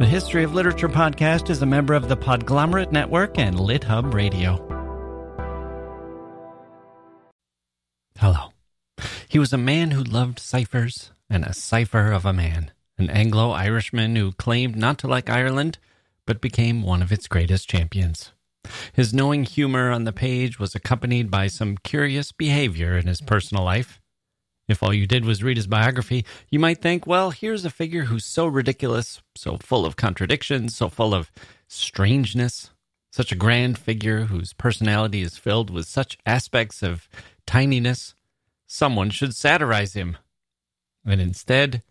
[0.00, 4.56] The History of Literature podcast is a member of the Podglomerate Network and LitHub Radio.
[8.18, 8.50] Hello.
[9.28, 13.52] He was a man who loved ciphers and a cipher of a man, an Anglo
[13.52, 15.78] Irishman who claimed not to like Ireland,
[16.26, 18.32] but became one of its greatest champions.
[18.94, 23.62] His knowing humor on the page was accompanied by some curious behavior in his personal
[23.62, 24.00] life.
[24.66, 28.04] If all you did was read his biography, you might think, well, here's a figure
[28.04, 31.30] who's so ridiculous, so full of contradictions, so full of
[31.68, 32.70] strangeness,
[33.10, 37.08] such a grand figure whose personality is filled with such aspects of
[37.46, 38.14] tininess,
[38.66, 40.16] someone should satirize him.
[41.04, 41.82] And instead,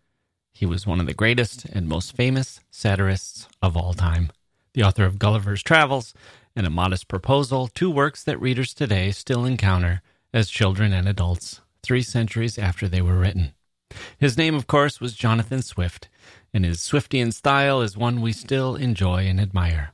[0.51, 4.31] he was one of the greatest and most famous satirists of all time.
[4.73, 6.15] The author of Gulliver's Travels
[6.55, 10.01] and A Modest Proposal, two works that readers today still encounter
[10.33, 13.53] as children and adults three centuries after they were written.
[14.17, 16.09] His name, of course, was Jonathan Swift,
[16.53, 19.93] and his Swiftian style is one we still enjoy and admire.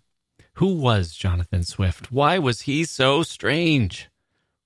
[0.53, 2.11] Who was Jonathan Swift?
[2.11, 4.09] Why was he so strange?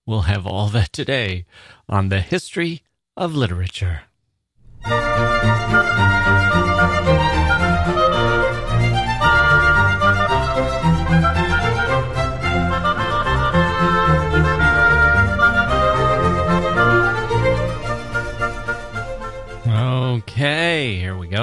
[0.06, 1.46] We'll have all that today
[1.88, 2.84] on the history
[3.16, 4.02] of literature.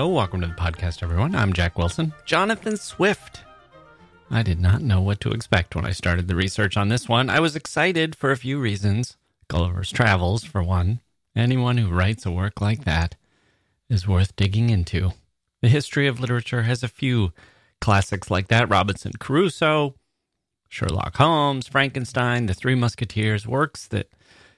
[0.00, 0.16] Okay, here we go.
[0.16, 1.34] Welcome to the podcast, everyone.
[1.34, 2.14] I'm Jacke Wilson.
[2.24, 3.42] Jonathan Swift.
[4.30, 7.28] I did not know what to expect when I started the research on this one.
[7.28, 9.18] I was excited for a few reasons.
[9.48, 11.00] Gulliver's Travels, for one.
[11.36, 13.16] Anyone who writes a work like that
[13.90, 15.10] is worth digging into.
[15.60, 17.34] The history of literature has a few
[17.82, 19.96] classics like that Robinson Crusoe,
[20.70, 24.08] Sherlock Holmes, Frankenstein, The Three Musketeers, works that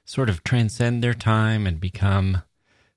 [0.04, 2.42] sort of transcend their time and become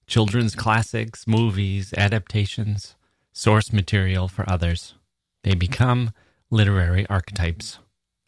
[0.08, 2.96] children's classics, movies, adaptations,
[3.34, 4.96] source material for others.
[5.44, 6.12] They become
[6.50, 7.80] literary archetypes.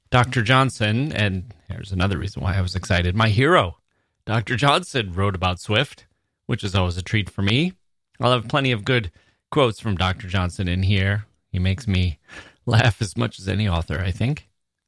[0.10, 0.42] Dr.
[0.42, 3.78] Johnson, and here's another reason why I was excited my hero,
[4.26, 4.56] Dr.
[4.56, 6.06] Johnson, wrote about Swift,
[6.46, 7.74] which is always a treat for me.
[8.20, 9.12] I'll have plenty of good
[9.52, 10.28] quotes from Dr.
[10.28, 11.26] Johnson in here.
[11.52, 12.20] He makes me
[12.66, 14.48] laugh as much as any author, I think.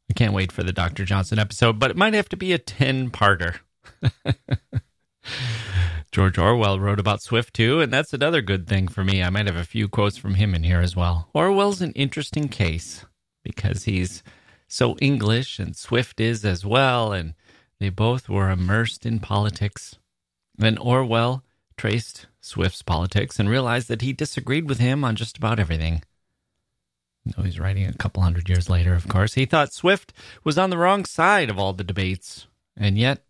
[0.10, 1.06] I can't wait for the Dr.
[1.06, 3.60] Johnson episode, but it might have to be a 10 parter.
[6.12, 9.22] George Orwell wrote about Swift too, and that's another good thing for me.
[9.22, 11.30] I might have a few quotes from him in here as well.
[11.34, 13.06] Orwell's an interesting case
[13.44, 14.24] because he's
[14.68, 17.36] so English and Swift is as well, and
[17.80, 19.98] they both were immersed in politics.
[20.58, 21.44] Then Orwell
[21.78, 26.02] traced Swift's politics and realized that he disagreed with him on just about everything.
[27.26, 29.36] No, he's writing a couple hundred years later, of course.
[29.36, 30.12] He thought Swift
[30.44, 33.24] was on the wrong side of all the debates, and yet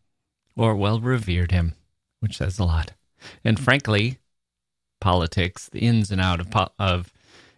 [0.55, 1.73] Orwell revered him
[2.19, 2.93] which says a lot.
[3.43, 4.19] And frankly,
[5.01, 7.13] politics, the ins and out of po- of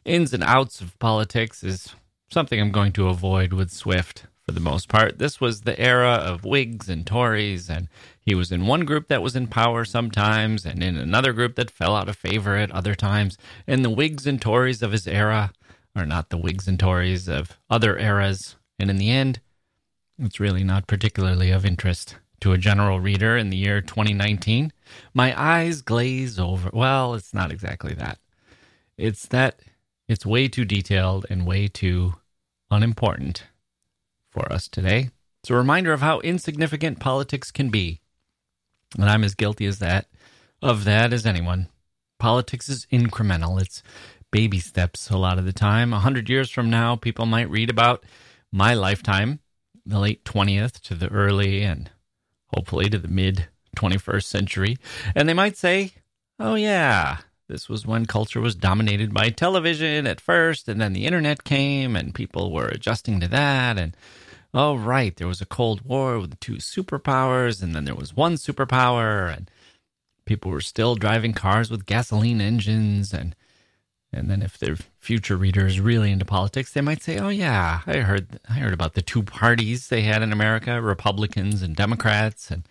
[0.06, 1.96] ins and outs of politics is
[2.30, 5.20] something I'm going to avoid with Swift for the most part.
[5.20, 7.88] This was the era of Whigs and Tories, and
[8.20, 11.70] he was in one group that was in power sometimes, and in another group that
[11.70, 13.38] fell out of favor at other times.
[13.68, 15.52] And the Whigs and Tories of his era
[15.96, 18.56] are not the Whigs and Tories of other eras.
[18.80, 19.42] And in the end,
[20.18, 24.74] it's really not particularly of interest to a general reader in the year 2019,
[25.14, 26.70] my eyes glaze over.
[26.74, 28.20] Well, it's not exactly that.
[28.98, 29.60] It's that
[30.08, 32.16] it's way too detailed and way too
[32.70, 33.44] unimportant
[34.30, 35.10] for us today.
[35.42, 38.02] It's a reminder of how insignificant politics can be.
[38.98, 40.08] And I'm as guilty as that
[40.62, 41.70] of that as anyone.
[42.20, 43.60] Politics is incremental.
[43.62, 43.82] It's
[44.32, 45.94] baby steps a lot of the time.
[45.94, 48.04] A hundred years from now, people might read about
[48.52, 49.40] my lifetime,
[49.86, 51.90] the late 20th to the early and
[52.54, 54.78] hopefully to the mid 21st century,
[55.16, 55.92] and they might say,
[56.40, 57.18] oh, yeah,
[57.48, 61.96] this was when culture was dominated by television at first, and then the internet came,
[61.96, 63.78] and people were adjusting to that.
[63.78, 63.96] And
[64.54, 68.36] oh, right, there was a Cold War with two superpowers, and then there was one
[68.36, 69.52] superpower, and
[70.26, 73.14] people were still driving cars with gasoline engines.
[73.14, 73.36] And
[74.14, 77.82] and then if their future reader is really into politics, they might say, "Oh yeah,
[77.88, 82.52] I heard I heard about the two parties they had in America, Republicans and Democrats,
[82.52, 82.64] and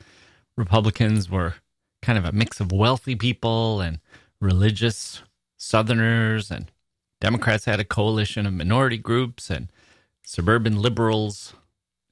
[0.56, 1.54] Republicans were
[2.02, 3.98] kind of a mix of wealthy people and
[4.40, 5.22] religious
[5.58, 6.70] southerners and
[7.20, 9.70] Democrats had a coalition of minority groups and
[10.24, 11.54] suburban liberals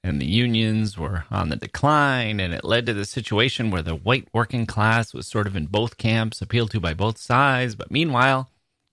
[0.04, 2.40] and the unions were on the decline.
[2.40, 5.66] And it led to the situation where the white working class was sort of in
[5.66, 7.74] both camps appealed to by both sides.
[7.74, 8.50] But meanwhile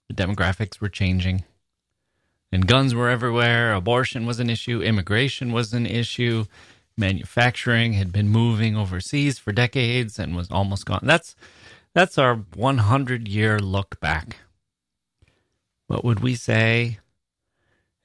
[0.09, 1.43] the demographics were changing.
[2.51, 3.73] And guns were everywhere.
[3.73, 4.81] Abortion was an issue.
[4.81, 6.45] Immigration was an issue.
[6.97, 11.01] Manufacturing had been moving overseas for decades and was almost gone.
[11.03, 11.35] That's
[11.93, 14.37] that's our 100 year look back.
[15.87, 16.99] what would we say?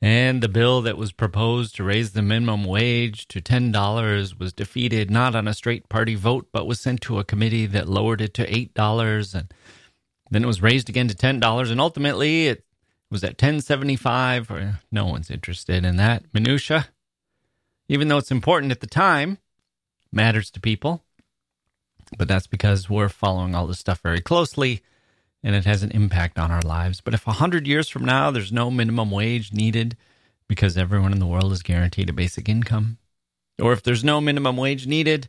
[0.02, 5.10] And the bill that was proposed to raise the minimum wage to $10 was defeated
[5.10, 8.34] not on a straight party vote, but was sent to a committee that lowered it
[8.34, 9.34] to $8.
[9.34, 9.52] And
[10.30, 11.70] then it was raised again to $10.
[11.70, 12.64] And ultimately, it
[13.10, 16.24] was at 1075 or no one's interested in that.
[16.32, 16.88] Minutia
[17.90, 19.36] even though it's important at the time
[20.12, 21.02] matters to people.
[22.16, 24.80] But that's because we're following all this stuff very closely
[25.42, 27.00] and it has an impact on our lives.
[27.00, 29.96] But if 100 years from now there's no minimum wage needed
[30.46, 32.98] because everyone in the world is guaranteed a basic income
[33.60, 35.28] or if there's no minimum wage needed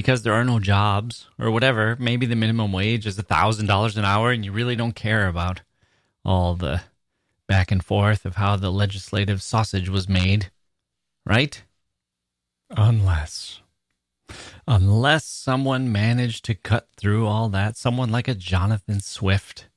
[0.00, 4.30] because there are no jobs or whatever maybe the minimum wage is $1000 an hour
[4.30, 5.60] and you really don't care about
[6.24, 6.80] all the
[7.46, 10.50] back and forth of how the legislative sausage was made,
[11.26, 11.64] right?
[12.70, 13.60] Unless.
[14.66, 19.68] Unless someone managed to cut through all that, someone like a Jonathan Swift.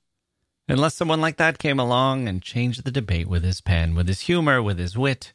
[0.69, 4.21] Unless someone like that came along and changed the debate with his pen, with his
[4.21, 5.33] humor, with his wit,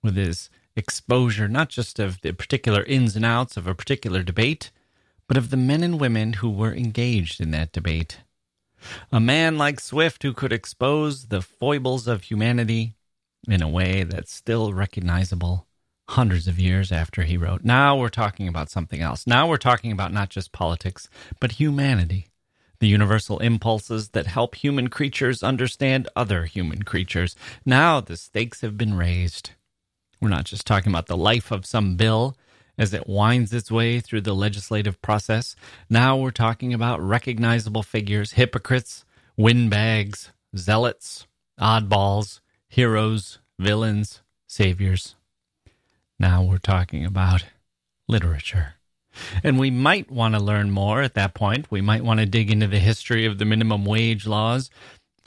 [0.00, 4.70] with his exposure, not just of the particular ins and outs of a particular debate,
[5.26, 8.20] but of the men and women who were engaged in that debate.
[9.10, 12.94] A man like Swift who could expose the foibles of humanity
[13.48, 15.66] in a way that's still recognizable
[16.10, 17.64] hundreds of years after he wrote.
[17.64, 19.26] Now we're talking about something else.
[19.26, 21.08] Now we're talking about not just politics,
[21.40, 22.28] but humanity.
[22.78, 27.34] The universal impulses that help human creatures understand other human creatures.
[27.64, 29.50] Now the stakes have been raised.
[30.20, 32.36] We're not just talking about the life of some bill
[32.78, 35.56] as it winds its way through the legislative process.
[35.88, 39.04] Now we're talking about recognizable figures, hypocrites,
[39.36, 41.26] windbags, zealots,
[41.60, 45.14] oddballs, heroes, villains, saviors.
[46.18, 47.44] Now we're talking about
[48.08, 48.74] literature.
[49.42, 51.70] And we might want to learn more at that point.
[51.70, 54.70] We might want to dig into the history of the minimum wage laws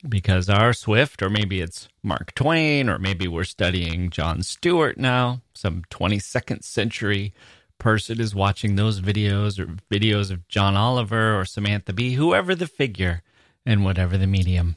[0.07, 5.41] because our Swift, or maybe it's Mark Twain, or maybe we're studying Jon Stewart now,
[5.53, 7.33] some 22nd century
[7.79, 12.67] person is watching those videos or videos of John Oliver or Samantha Bee, whoever the
[12.67, 13.21] figure
[13.65, 14.75] and whatever the medium.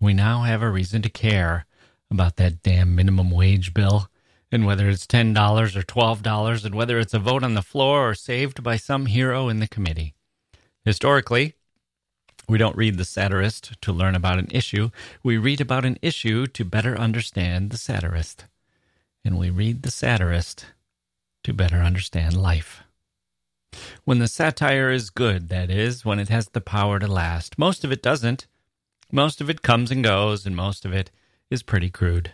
[0.00, 1.66] We now have a reason to care
[2.10, 4.08] about that damn minimum wage bill
[4.50, 5.34] and whether it's $10
[5.76, 9.48] or $12 and whether it's a vote on the floor or saved by some hero
[9.48, 10.14] in the committee.
[10.84, 11.54] Historically,
[12.48, 14.90] we don't read the satirist to learn about an issue.
[15.22, 18.46] We read about an issue to better understand the satirist.
[19.24, 20.66] And we read the satirist
[21.44, 22.82] to better understand life.
[24.04, 27.58] When the satire is good, that is, when it has the power to last.
[27.58, 28.46] Most of it doesn't.
[29.10, 31.10] Most of it comes and goes, and most of it
[31.50, 32.32] is pretty crude.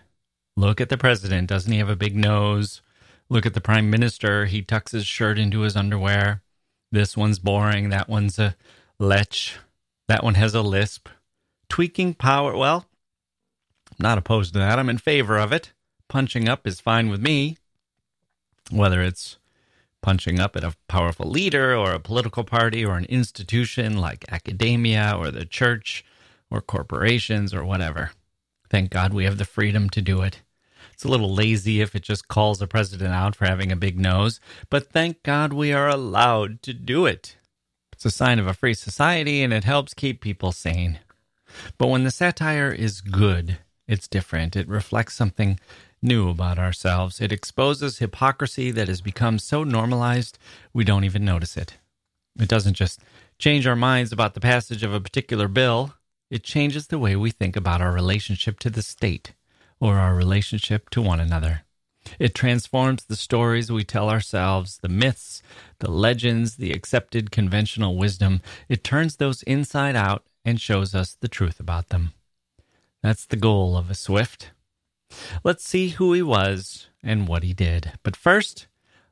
[0.57, 1.49] Look at the president.
[1.49, 2.83] Doesn't he have a big nose?
[3.29, 4.47] Look at the prime minister.
[4.47, 6.43] He tucks his shirt into his underwear.
[6.91, 7.91] This one's boring.
[7.91, 8.57] That one's a
[8.99, 9.53] lech.
[10.09, 11.09] That one has a lisp.
[11.69, 12.87] Tweaking power, well,
[13.91, 14.79] I'm not opposed to that.
[14.79, 15.73] I'm in favor of it.
[16.09, 17.59] Punching up is fine with me.
[18.71, 19.37] Whether it's
[20.03, 25.15] punching up at a powerful leader or a political party or an institution like academia
[25.17, 26.05] or the church
[26.51, 28.13] or corporations or whatever.
[28.71, 30.43] Thank God we have the freedom to do it.
[30.93, 33.99] It's a little lazy if it just calls the president out for having a big
[33.99, 34.41] nose,
[34.71, 37.37] but thank God we are allowed to do it.
[37.99, 41.01] It's a sign of a free society and it helps keep people sane.
[41.79, 43.59] But when the satire is good,
[43.89, 44.55] it's different.
[44.55, 45.59] It reflects something
[46.01, 47.21] new about ourselves.
[47.21, 50.39] It exposes hypocrisy that has become so normalized
[50.73, 51.79] we don't even notice it.
[52.39, 53.01] It doesn't just
[53.37, 55.95] change our minds about the passage of a particular bill,
[56.31, 59.33] it changes the way we think about our relationship to the state
[59.81, 61.63] or our relationship to one another.
[62.19, 65.43] It transforms the stories we tell ourselves, the myths,
[65.81, 68.41] the legends, the accepted conventional wisdom.
[68.69, 72.13] It turns those inside out and shows us the truth about them.
[73.03, 74.51] That's the goal of a Swift.
[75.45, 77.93] Let's see who he was and what he did.
[78.03, 78.67] But first,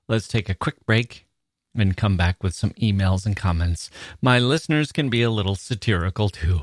[0.08, 1.26] let's take a quick break
[1.74, 3.90] and come back with some emails and comments.
[4.20, 6.62] My listeners can be a little satirical too.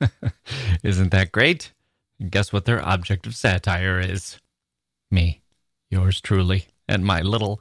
[0.82, 1.72] Isn't that great?
[2.20, 4.38] And guess what their object of satire is?
[5.10, 5.40] Me
[5.90, 7.60] yours truly, and my little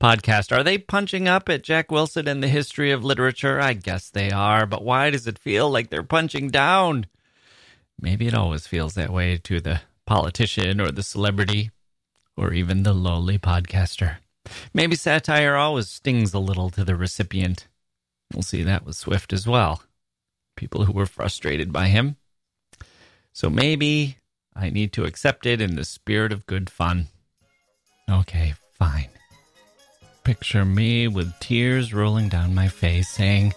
[0.00, 0.56] podcast.
[0.56, 3.60] Are they punching up at Jacke Wilson and the history of literature?
[3.60, 7.06] I guess they are, but why does it feel like they're punching down?
[8.00, 11.70] Maybe it always feels that way to the politician or the celebrity
[12.36, 14.16] or even the lowly podcaster.
[14.72, 17.68] Maybe satire always stings a little to the recipient.
[18.32, 19.82] We'll see that with Swift as well.
[20.56, 22.16] People who were frustrated by him.
[23.32, 24.16] So maybe
[24.56, 27.08] I need to accept it in the spirit of good fun.
[28.10, 29.08] Okay, fine.
[30.24, 33.54] Picture me with tears rolling down my face, saying,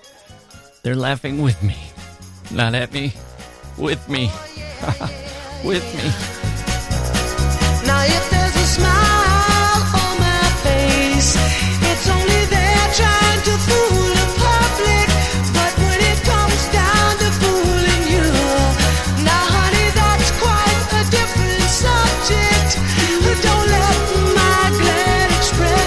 [0.84, 1.78] They're laughing with me.
[2.52, 3.14] Not at me,
[3.78, 4.30] with me.
[5.64, 6.43] with me.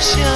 [0.06, 0.35] Expression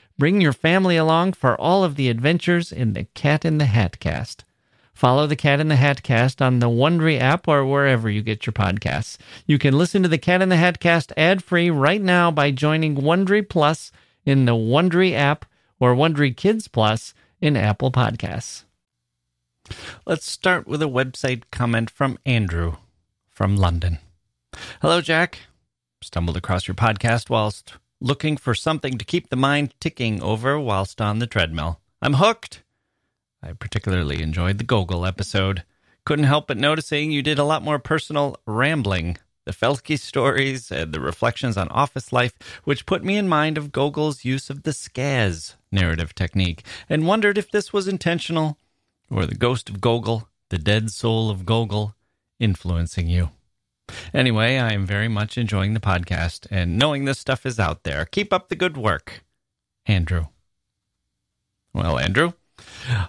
[0.21, 3.99] bring your family along for all of the adventures in the Cat in the Hat
[3.99, 4.45] cast.
[4.93, 8.45] Follow the Cat in the Hat cast on the Wondery app or wherever you get
[8.45, 9.17] your podcasts.
[9.47, 12.97] You can listen to the Cat in the Hat cast ad-free right now by joining
[12.97, 13.91] Wondery Plus
[14.23, 15.45] in the Wondery app
[15.79, 18.65] or Wondery Kids Plus in Apple Podcasts.
[20.05, 22.75] Let's start with a website comment from Andrew
[23.27, 23.97] from London.
[24.83, 25.39] Hello, Jack.
[26.03, 30.99] Stumbled across your podcast whilst looking for something to keep the mind ticking over whilst
[30.99, 31.79] on the treadmill.
[32.01, 32.63] I'm hooked.
[33.43, 35.63] I particularly enjoyed the Gogol episode.
[36.03, 39.17] Couldn't help but noticing you did a lot more personal rambling.
[39.45, 43.71] The Felky stories and the reflections on office life, which put me in mind of
[43.71, 48.57] Gogol's use of the skaz narrative technique, and wondered if this was intentional
[49.09, 51.95] or the ghost of Gogol, the dead soul of Gogol,
[52.39, 53.29] influencing you.
[54.13, 58.05] Anyway, I am very much enjoying the podcast and knowing this stuff is out there.
[58.05, 59.23] Keep up the good work.
[59.85, 60.25] Andrew.
[61.73, 62.33] Well, Andrew,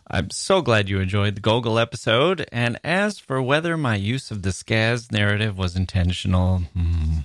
[0.06, 2.46] I'm so glad you enjoyed the Gogol episode.
[2.52, 7.18] And as for whether my use of the Skaz narrative was intentional, hmm,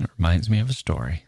[0.00, 1.24] it reminds me of a story.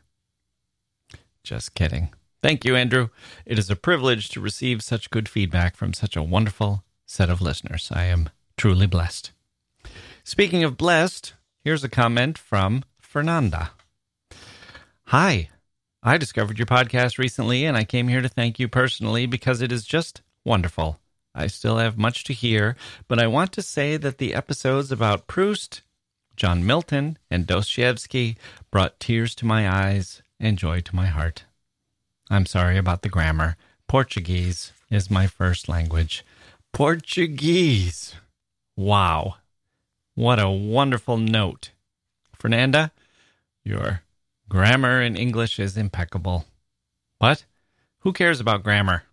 [1.43, 2.13] Just kidding.
[2.43, 3.09] Thank you, Andrew.
[3.45, 7.41] It is a privilege to receive such good feedback from such a wonderful set of
[7.41, 7.91] listeners.
[7.93, 9.33] I am truly blessed.
[10.31, 11.35] Speaking of blessed,
[11.65, 13.73] here's a comment from Fernanda.
[15.07, 15.49] Hi,
[16.05, 19.73] I discovered your podcast recently and I came here to thank you personally because it
[19.73, 21.01] is just wonderful.
[21.35, 22.77] I still have much to hear,
[23.09, 25.83] but I want to say that the episodes about Proust,
[26.37, 28.37] John Milton, and Dostoevsky
[28.71, 31.43] brought tears to my eyes and joy to my heart.
[32.31, 33.57] I'm sorry about the grammar.
[33.89, 36.25] Portuguese is my first language.
[36.73, 38.15] Portuguese.
[38.77, 39.35] Wow.
[40.21, 41.71] What a wonderful note.
[42.39, 42.93] Fernanda,
[43.65, 44.03] your
[44.51, 46.45] grammar in English is impeccable.
[47.19, 47.47] But
[48.01, 49.05] who cares about grammar?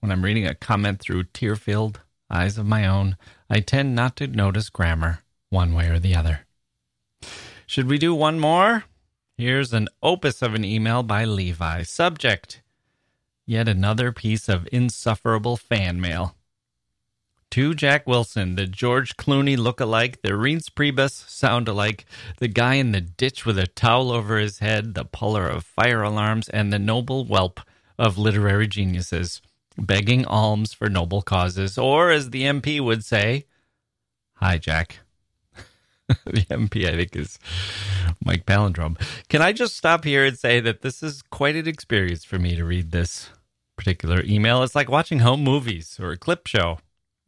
[0.00, 3.16] When I'm reading a comment through tear filled eyes of my own,
[3.48, 6.40] I tend not to notice grammar one way or the other.
[7.64, 8.84] Should we do one more?
[9.38, 11.84] Here's an opus of an email by Levi.
[11.84, 12.60] Subject
[13.46, 16.36] Yet another piece of insufferable fan mail.
[17.52, 22.06] To Jacke Wilson, the George Clooney look-alike, the Reince Priebus sound-alike,
[22.38, 26.02] the guy in the ditch with a towel over his head, the puller of fire
[26.02, 27.60] alarms, and the noble whelp
[27.98, 29.42] of literary geniuses,
[29.76, 33.44] begging alms for noble causes, or as the MP would say,
[34.36, 35.00] Hi, Jack.
[36.08, 37.38] the MP, I think, is
[38.24, 38.98] Mike Palindrome.
[39.28, 42.56] Can I just stop here and say that this is quite an experience for me
[42.56, 43.28] to read this
[43.76, 44.62] particular email?
[44.62, 46.78] It's like watching home movies or a clip show.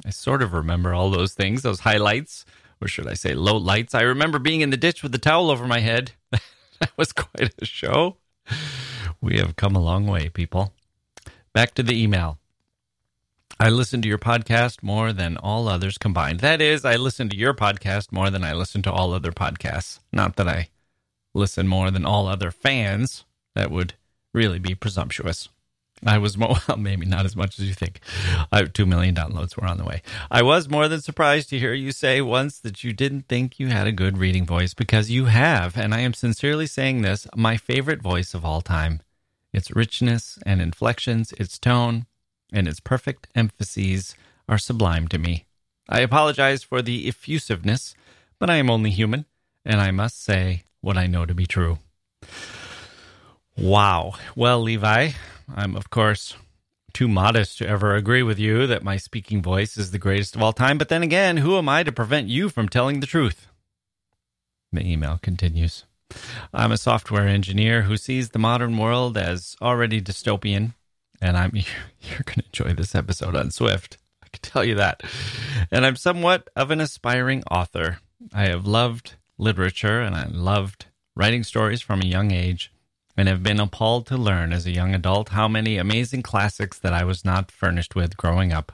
[0.04, 2.44] I sort of remember all those things, those highlights,
[2.80, 3.94] or should I say low lights.
[3.94, 6.12] I remember being in the ditch with the towel over my head.
[6.30, 8.16] that was quite a show.
[9.20, 10.72] We have come a long way, people.
[11.52, 12.38] Back to the email.
[13.58, 16.40] I listen to your podcast more than all others combined.
[16.40, 20.00] That is, I listen to your podcast more than I listen to all other podcasts.
[20.12, 20.68] Not that I
[21.32, 23.24] listen more than all other fans.
[23.54, 23.94] That would
[24.32, 25.48] really be presumptuous.
[26.04, 28.00] I was more, well, maybe not as much as you think.
[28.52, 30.02] I, Two million downloads were on the way.
[30.30, 33.68] I was more than surprised to hear you say once that you didn't think you
[33.68, 35.76] had a good reading voice because you have.
[35.76, 39.00] And I am sincerely saying this my favorite voice of all time.
[39.52, 42.06] Its richness and inflections, its tone,
[42.52, 44.16] and its perfect emphases
[44.48, 45.46] are sublime to me.
[45.88, 47.94] I apologize for the effusiveness,
[48.38, 49.26] but I am only human,
[49.64, 51.78] and I must say what I know to be true.
[53.56, 54.14] Wow.
[54.34, 55.10] Well, Levi,
[55.52, 56.34] I'm, of course,
[56.92, 60.42] too modest to ever agree with you that my speaking voice is the greatest of
[60.42, 63.48] all time, but then again, who am I to prevent you from telling the truth?
[64.72, 65.84] The email continues.
[66.52, 70.74] I'm a software engineer who sees the modern world as already dystopian
[71.20, 73.96] and I'm you're going to enjoy this episode on Swift.
[74.22, 75.02] I can tell you that.
[75.70, 77.98] And I'm somewhat of an aspiring author.
[78.32, 80.86] I have loved literature and I loved
[81.16, 82.70] writing stories from a young age
[83.16, 86.92] and have been appalled to learn as a young adult how many amazing classics that
[86.92, 88.72] I was not furnished with growing up.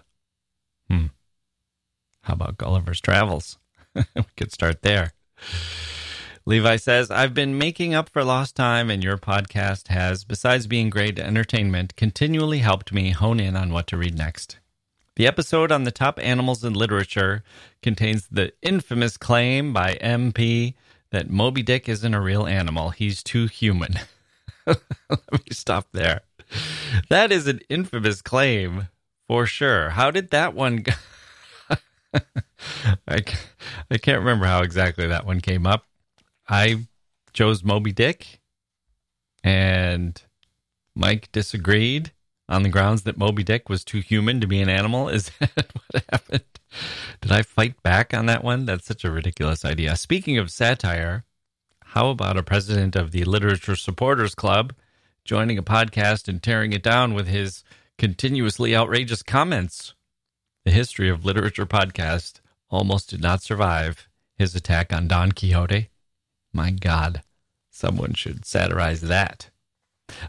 [0.89, 1.07] Hmm.
[2.23, 3.59] How about Gulliver's Travels?
[3.95, 5.13] we could start there.
[6.47, 10.91] Levi says, I've been making up for lost time, and your podcast has, besides being
[10.91, 14.59] great entertainment, continually helped me hone in on what to read next.
[15.17, 17.43] The episode on the top animals in literature
[17.83, 20.75] contains the infamous claim by MP
[21.11, 22.91] that Moby Dick isn't a real animal.
[22.91, 23.99] He's too human.
[24.67, 26.23] Let me stop there.
[27.09, 28.89] That is an infamous claim
[29.29, 29.91] for sure.
[29.91, 30.93] How did that one go?
[33.09, 33.25] I,
[33.91, 35.87] I can't remember how exactly that one came up.
[36.49, 36.87] I
[37.33, 38.41] chose Moby Dick,
[39.45, 40.21] and
[40.95, 42.13] Mike disagreed
[42.49, 45.09] on the grounds that Moby Dick was too human to be an animal.
[45.09, 46.45] Is that what happened?
[47.21, 48.67] Did I fight back on that one?
[48.67, 49.97] That's such a ridiculous idea.
[49.97, 51.25] Speaking of satire,
[51.95, 54.73] how about a president of the Literature Supporters Club
[55.25, 57.65] joining a podcast and tearing it down with his
[57.99, 59.95] continuously outrageous comments?
[60.65, 62.35] The History of Literature podcast
[62.71, 65.89] almost did not survive his attack on Don Quixote.
[66.53, 67.23] My God,
[67.71, 69.51] someone should satirize that.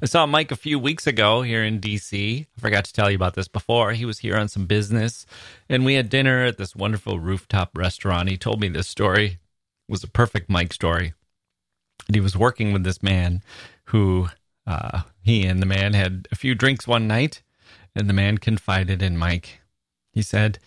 [0.02, 2.48] I saw Mike a few weeks ago here in DC.
[2.58, 3.92] I forgot to tell you about this before.
[3.92, 5.28] He was here on some business,
[5.70, 8.30] and we had dinner at this wonderful rooftop restaurant.
[8.30, 9.38] He told me this story it
[9.88, 11.14] was a perfect Mike story.
[12.08, 13.42] And he was working with this man
[13.86, 14.30] who
[14.66, 17.42] uh, he and the man had a few drinks one night,
[17.96, 19.62] and the man confided in Mike.
[20.12, 20.60] He said,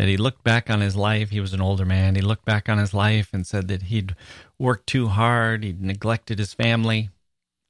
[0.00, 1.28] that he looked back on his life.
[1.28, 2.14] He was an older man.
[2.14, 4.16] He looked back on his life and said that he'd
[4.58, 7.10] worked too hard, he'd neglected his family,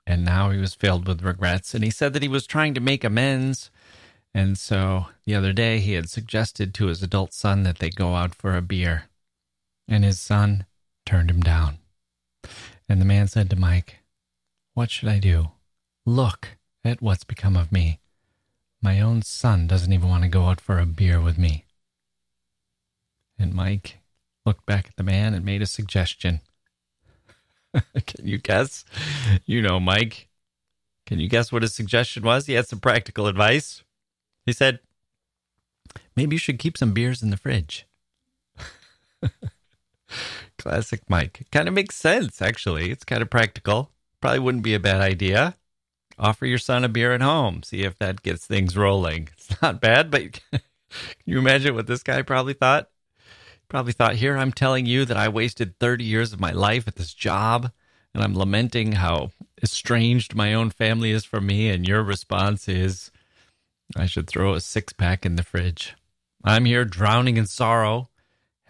[0.06, 1.74] and now he was filled with regrets.
[1.74, 3.72] And he said that he was trying to make amends.
[4.32, 8.14] And so the other day he had suggested to his adult son that they go
[8.14, 9.08] out for a beer.
[9.88, 10.66] And his son
[11.04, 11.79] turned him down.
[12.90, 13.98] And the man said to Mike,
[14.74, 15.52] What should I do?
[16.04, 18.00] Look at what's become of me.
[18.82, 21.66] My own son doesn't even want to go out for a beer with me.
[23.38, 23.98] And Mike
[24.44, 26.40] looked back at the man and made a suggestion.
[27.72, 28.84] Can you guess?
[29.46, 30.26] You know, Mike.
[31.06, 32.46] Can you guess what his suggestion was?
[32.46, 33.84] He had some practical advice.
[34.46, 34.80] He said,
[36.16, 37.86] maybe you should keep some beers in the fridge.
[40.60, 41.46] Classic Mike.
[41.50, 42.90] Kind of makes sense, actually.
[42.90, 43.90] It's kind of practical.
[44.20, 45.56] Probably wouldn't be a bad idea.
[46.18, 47.62] Offer your son a beer at home.
[47.62, 49.30] See if that gets things rolling.
[49.38, 50.60] It's not bad, but can
[51.24, 52.90] you imagine what this guy probably thought?
[53.68, 56.96] Probably thought, here I'm telling you that I wasted 30 years of my life at
[56.96, 57.72] this job,
[58.14, 59.30] and I'm lamenting how
[59.62, 63.10] estranged my own family is from me, and your response is,
[63.96, 65.94] I should throw a six pack in the fridge.
[66.44, 68.09] I'm here drowning in sorrow,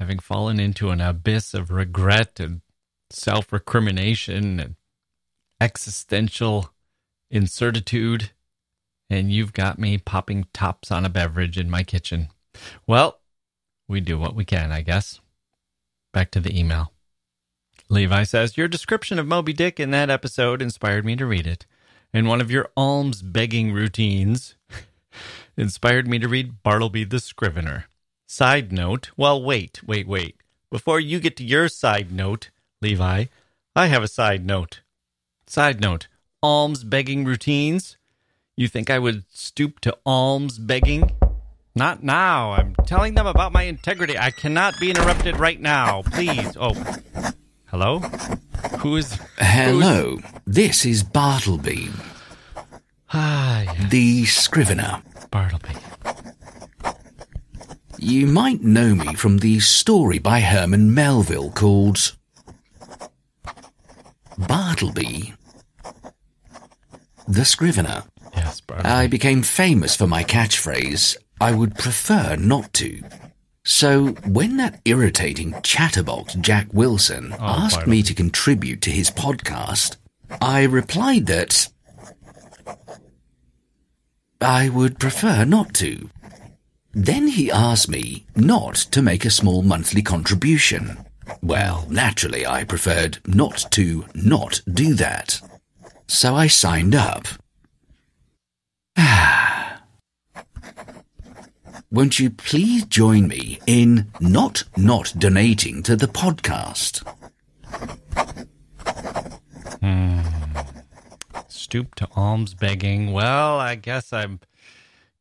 [0.00, 2.62] having fallen into an abyss of regret and
[3.10, 4.74] self recrimination and
[5.60, 6.72] existential
[7.30, 8.30] incertitude,
[9.10, 12.28] and you've got me popping tops on a beverage in my kitchen.
[12.86, 13.20] Well,
[13.86, 15.20] we do what we can, I guess.
[16.14, 16.92] Back to the email.
[17.90, 21.66] Levi says, Your description of Moby Dick in that episode inspired me to read it.
[22.12, 24.54] And one of your alms begging routines
[25.56, 27.89] inspired me to read Bartleby the Scrivener.
[28.32, 30.36] Side note, well, wait, wait, wait.
[30.70, 33.24] Before you get to your side note, Levi,
[33.74, 34.82] I have a side note.
[35.48, 36.06] Side note,
[36.40, 37.96] alms begging routines?
[38.56, 41.10] You think I would stoop to alms begging?
[41.74, 42.52] Not now.
[42.52, 44.16] I'm telling them about my integrity.
[44.16, 46.02] I cannot be interrupted right now.
[46.02, 46.56] Please.
[46.56, 46.76] Oh.
[47.66, 47.98] Hello?
[48.78, 49.18] Who is.
[49.38, 51.88] Hello, this is Bartleby,
[53.12, 53.88] Ah, yeah.
[53.88, 55.02] the scrivener.
[55.32, 55.74] Bartleby.
[58.02, 62.16] You might know me from the story by Herman Melville called
[64.38, 65.34] Bartleby,
[67.28, 68.04] the Scrivener.
[68.34, 68.88] Yes, Bartleby.
[68.88, 73.02] I became famous for my catchphrase, I would prefer not to.
[73.66, 77.96] So, when that irritating chatterbox Jacke Wilson oh, asked Bartleby.
[77.98, 79.98] me to contribute to his podcast,
[80.40, 81.68] I replied that
[84.40, 86.08] I would prefer not to.
[86.92, 90.98] Then he asked me not to make a small monthly contribution.
[91.42, 95.40] Well, naturally, I preferred not to not do that.
[96.08, 97.28] So I signed up.
[101.92, 107.06] Won't you please join me in not not donating to the podcast?
[109.80, 110.20] Hmm.
[111.48, 113.12] Stoop to alms begging.
[113.12, 114.40] Well, I guess I'm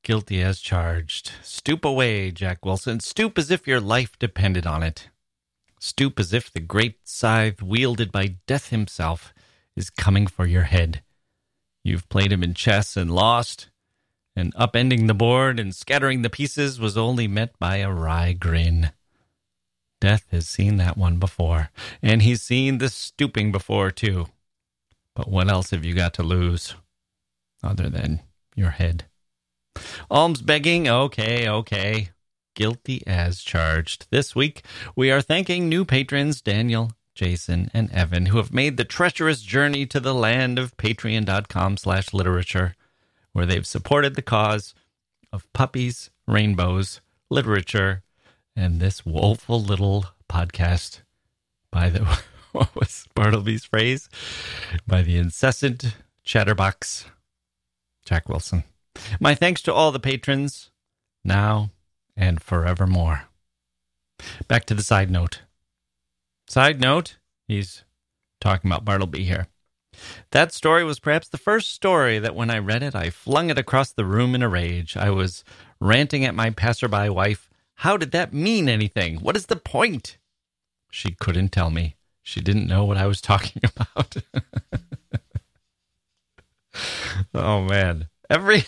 [0.04, 1.32] guilty as charged.
[1.44, 3.00] Stoop away, Jacke Wilson.
[3.00, 5.10] Stoop as if your life depended on it.
[5.80, 9.34] Stoop as if the great scythe wielded by death himself
[9.76, 11.02] is coming for your head.
[11.84, 13.70] You've played him in chess and lost,
[14.36, 18.92] and upending the board and scattering the pieces was only met by a wry grin.
[20.02, 24.28] Death has seen that one before, and he's seen the stooping before, too.
[25.16, 26.76] But what else have you got to lose
[27.62, 28.22] other than
[28.56, 29.09] your head?
[30.10, 32.10] Alms begging, okay, okay.
[32.56, 34.08] Guilty as charged.
[34.10, 34.64] This week,
[34.96, 39.86] we are thanking new patrons Daniel, Jason, and Evan, who have made the treacherous journey
[39.86, 42.76] to the land of patreon.com slash literature,
[43.34, 44.74] where they've supported the cause
[45.32, 48.04] of puppies, rainbows, literature,
[48.56, 51.02] and this woeful little podcast
[51.72, 52.04] by the,
[52.52, 54.10] what was Bartleby's phrase?
[54.88, 57.06] By the incessant chatterbox,
[58.06, 58.64] Jacke Wilson.
[59.20, 60.72] My thanks to all the patrons,
[61.24, 61.72] now
[62.16, 63.24] and forevermore.
[64.48, 65.42] Back to the side note.
[66.48, 67.84] Side note, he's
[68.42, 69.48] talking about Bartleby here.
[70.32, 73.58] That story was perhaps the first story that when I read it, I flung it
[73.58, 74.96] across the room in a rage.
[74.96, 75.44] I was
[75.80, 77.50] ranting at my passerby wife.
[77.76, 79.18] How did that mean anything?
[79.18, 80.18] What is the point?
[80.92, 81.96] She couldn't tell me.
[82.24, 84.18] She didn't know what I was talking about.
[87.34, 88.08] oh man.
[88.30, 88.66] Every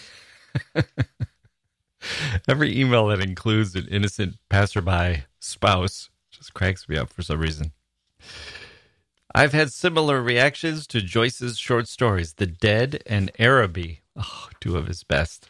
[2.48, 7.72] every email that includes an innocent passerby spouse just cracks me up for some reason.
[9.34, 14.02] I've had similar reactions to Joyce's short stories, The Dead and Araby.
[14.16, 15.50] Oh, two of his best.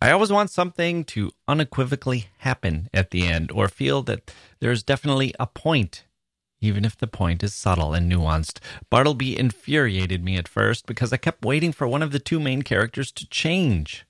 [0.00, 5.34] I always want something to unequivocally happen at the end or feel that there's definitely
[5.40, 6.04] a point,
[6.60, 8.58] even if the point is subtle and nuanced.
[8.90, 12.62] Bartleby infuriated me at first because I kept waiting for one of the two main
[12.62, 14.04] characters to change.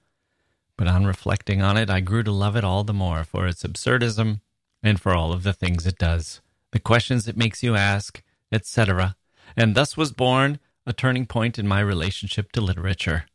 [0.76, 3.62] But on reflecting on it, I grew to love it all the more for its
[3.64, 4.40] absurdism
[4.82, 9.16] and for all of the things it does, the questions it makes you ask, etc.
[9.56, 13.26] And thus was born a turning point in my relationship to literature.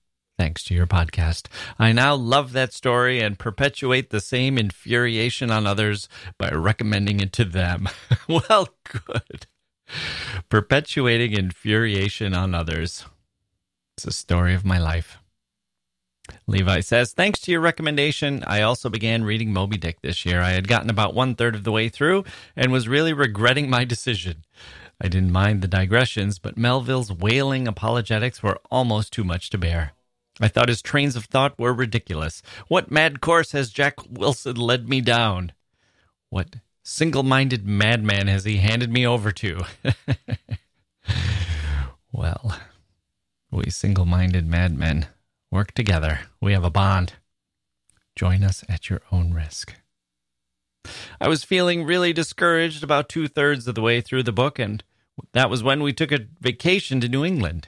[0.44, 1.48] Thanks to your podcast.
[1.80, 7.32] I now love that story and perpetuate the same infuriation on others by recommending it
[7.32, 7.88] to them.
[8.28, 9.48] well, good.
[10.50, 13.06] Perpetuating infuriation on others.
[13.96, 15.18] It's the story of my life.
[16.46, 20.42] Levi says, Thanks to your recommendation, I also began reading Moby Dick this year.
[20.42, 23.86] I had gotten about one third of the way through and was really regretting my
[23.86, 24.44] decision.
[25.00, 29.94] I didn't mind the digressions, but Melville's whaling apologetics were almost too much to bear.
[30.40, 32.42] I thought his trains of thought were ridiculous.
[32.68, 35.52] What mad course has Jacke Wilson led me down?
[36.30, 39.62] What single minded madman has he handed me over to?
[42.12, 42.58] well,
[43.52, 45.06] we single minded madmen
[45.52, 46.22] work together.
[46.42, 47.14] We have a bond.
[48.16, 49.76] Join us at your own risk.
[51.22, 54.84] I was feeling really discouraged about two thirds of the way through the book, and
[55.34, 57.68] that was when we took a vacation to New England.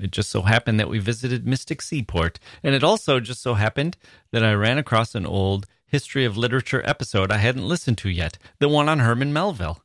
[0.00, 3.96] It just so happened that we visited Mystic Seaport, and it also just so happened
[4.32, 8.38] that I ran across an old history of literature episode I hadn't listened to yet,
[8.60, 9.82] the one on Herman Melville.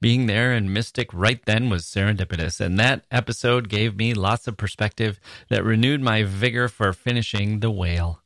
[0.00, 4.56] Being there in Mystic right then was serendipitous, and that episode gave me lots of
[4.56, 8.22] perspective that renewed my vigor for finishing The Whale.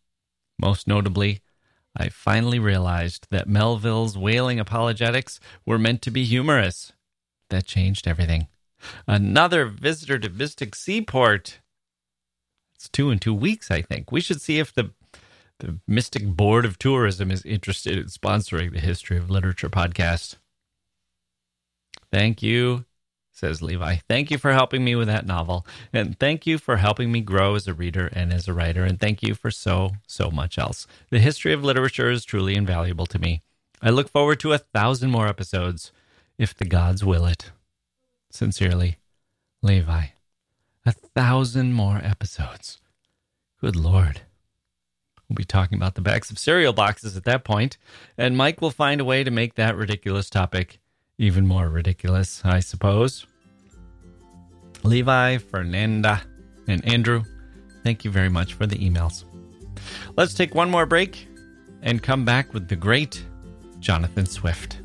[0.59, 1.41] Most notably,
[1.97, 6.93] I finally realized that Melville's whaling apologetics were meant to be humorous.
[7.49, 8.49] That changed everything.
[9.07, 11.61] Another visitor to Mystic Seaport.
[12.75, 14.11] It's two in two weeks, I think.
[14.11, 14.91] We should see if the
[15.63, 20.37] the Mystic Board of Tourism is interested in sponsoring the History of Literature podcast.
[22.11, 22.85] Thank you,
[23.31, 23.99] says Levi.
[24.09, 25.65] Thank you for helping me with that novel.
[25.93, 28.83] And thank you for helping me grow as a reader and as a writer.
[28.83, 30.89] And thank you for so, so much else.
[31.11, 33.43] The history of literature is truly invaluable to me.
[33.81, 35.93] I look forward to a thousand more episodes,
[36.39, 37.53] if the gods will it.
[38.33, 38.97] Sincerely,
[39.61, 40.07] Levi.
[40.87, 42.81] A thousand more episodes.
[43.61, 44.23] Good Lord.
[45.29, 47.77] We'll be talking about the backs of cereal boxes at that point,
[48.17, 50.81] and Mike will find a way to make that ridiculous topic
[51.19, 53.27] even more ridiculous, I suppose.
[54.83, 56.23] Levi, Fernanda,
[56.67, 57.25] and Andrew,
[57.85, 59.25] thank you very much for the emails.
[60.17, 61.29] Let's take one more break
[61.83, 63.23] and come back with the great
[63.79, 64.79] Jonathan Swift.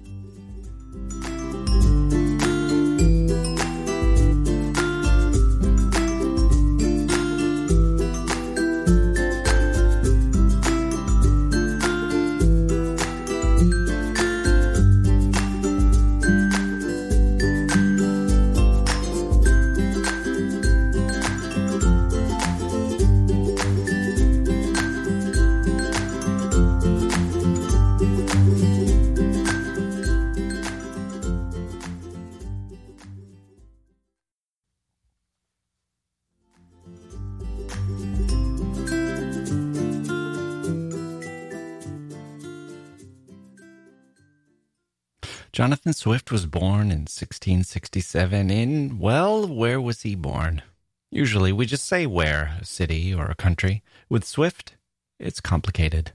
[45.77, 50.63] Jonathan Swift was born in 1667 in, well, where was he born?
[51.11, 53.83] Usually we just say where, a city or a country.
[54.09, 54.73] With Swift,
[55.19, 56.13] it's complicated.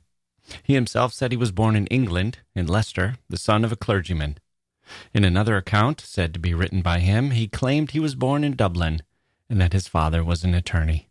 [0.64, 4.38] He himself said he was born in England, in Leicester, the son of a clergyman.
[5.14, 8.56] In another account, said to be written by him, he claimed he was born in
[8.56, 9.00] Dublin
[9.48, 11.08] and that his father was an attorney.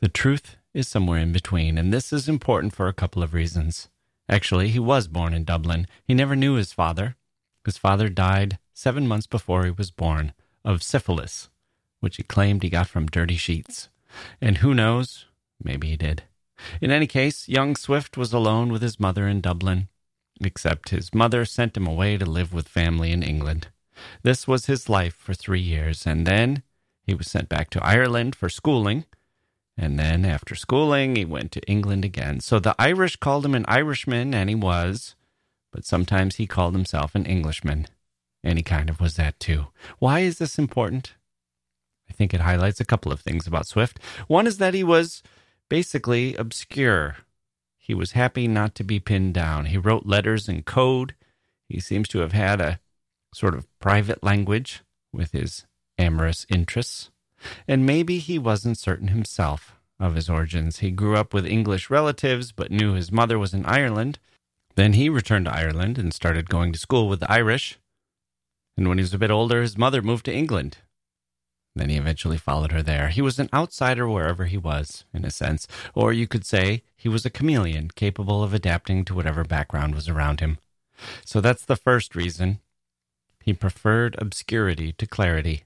[0.00, 3.88] The truth is somewhere in between, and this is important for a couple of reasons.
[4.28, 5.86] Actually, he was born in Dublin.
[6.06, 7.16] He never knew his father.
[7.64, 10.32] His father died seven months before he was born
[10.64, 11.48] of syphilis,
[12.00, 13.88] which he claimed he got from dirty sheets.
[14.40, 15.26] And who knows,
[15.62, 16.24] maybe he did.
[16.80, 19.88] In any case, young Swift was alone with his mother in Dublin,
[20.40, 23.68] except his mother sent him away to live with family in England.
[24.22, 26.62] This was his life for three years, and then
[27.02, 29.04] he was sent back to Ireland for schooling.
[29.76, 32.40] And then, after schooling, he went to England again.
[32.40, 35.16] So the Irish called him an Irishman, and he was
[35.74, 37.88] but sometimes he called himself an Englishman.
[38.44, 39.66] And he kind of was that too.
[39.98, 41.14] Why is this important?
[42.08, 43.98] I think it highlights a couple of things about Swift.
[44.28, 45.22] One is that he was
[45.68, 47.16] basically obscure.
[47.76, 49.66] He was happy not to be pinned down.
[49.66, 51.16] He wrote letters in code.
[51.68, 52.78] He seems to have had a
[53.34, 54.82] sort of private language
[55.12, 55.66] with his
[55.98, 57.10] amorous interests.
[57.66, 60.78] And maybe he wasn't certain himself of his origins.
[60.78, 64.20] He grew up with English relatives, but knew his mother was in Ireland
[64.76, 67.78] then he returned to Ireland and started going to school with the Irish.
[68.76, 70.78] And when he was a bit older, his mother moved to England.
[71.76, 73.08] Then he eventually followed her there.
[73.08, 77.08] He was an outsider wherever he was, in a sense, or you could say he
[77.08, 80.58] was a chameleon capable of adapting to whatever background was around him.
[81.24, 82.60] So that's the first reason.
[83.42, 85.64] He preferred obscurity to clarity,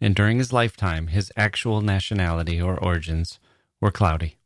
[0.00, 3.40] and during his lifetime, his actual nationality or origins
[3.80, 4.36] were cloudy.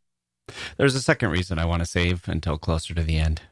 [0.77, 3.43] There's a second reason I want to save until closer to the end.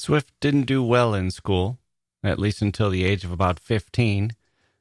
[0.00, 1.78] Swift didn't do well in school,
[2.24, 4.30] at least until the age of about 15,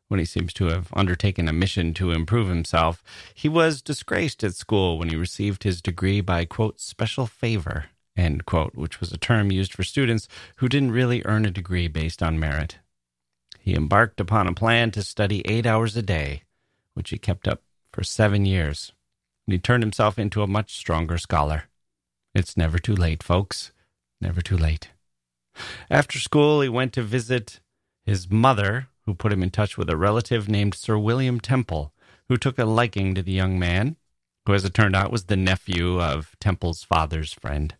[0.07, 3.03] when he seems to have undertaken a mission to improve himself.
[3.33, 8.45] He was disgraced at school when he received his degree by, quote, special favor, end
[8.45, 12.23] quote, which was a term used for students who didn't really earn a degree based
[12.23, 12.77] on merit.
[13.59, 16.43] He embarked upon a plan to study eight hours a day,
[16.93, 18.93] which he kept up for seven years,
[19.45, 21.63] and he turned himself into a much stronger scholar.
[22.33, 23.73] It's never too late, folks.
[24.21, 24.91] Never too late.
[25.89, 27.59] After school, he went to visit
[28.05, 31.93] his mother, who put him in touch with a relative named Sir William Temple,
[32.27, 33.95] who took a liking to the young man,
[34.45, 37.75] who, as it turned out, was the nephew of Temple's father's friend.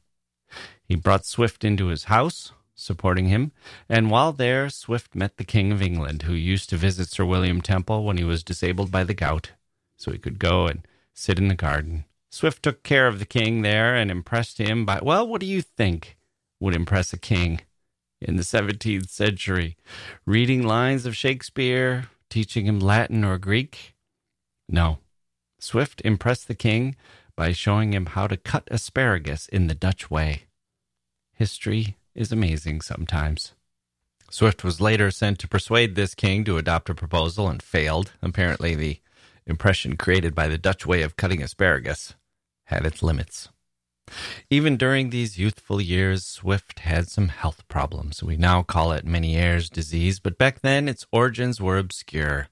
[0.84, 3.52] He brought Swift into his house, supporting him,
[3.88, 7.62] and while there, Swift met the King of England, who used to visit Sir William
[7.62, 9.52] Temple when he was disabled by the gout,
[9.98, 12.06] so he could go and sit in the garden.
[12.32, 15.62] Swift took care of the king there and impressed him by, well, what do you
[15.62, 16.18] think
[16.60, 17.62] would impress a king?
[18.22, 19.78] In the 17th century,
[20.26, 23.96] reading lines of Shakespeare, teaching him Latin or Greek?
[24.68, 25.00] No.
[25.60, 26.96] Swift impressed the king
[27.36, 30.44] by showing him how to cut asparagus in the Dutch way.
[31.34, 33.54] History is amazing sometimes.
[34.30, 38.12] Swift was later sent to persuade this king to adopt a proposal and failed.
[38.22, 39.00] Apparently, the
[39.48, 42.14] impression created by the Dutch way of cutting asparagus
[42.66, 43.50] had its limits.
[44.50, 48.24] Even during these youthful years, Swift had some health problems.
[48.24, 52.48] We now call it Meniere's disease, but back then its origins were obscure.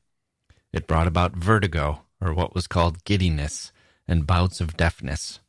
[0.72, 3.72] It brought about vertigo, or what was called giddiness,
[4.08, 5.40] and bouts of deafness.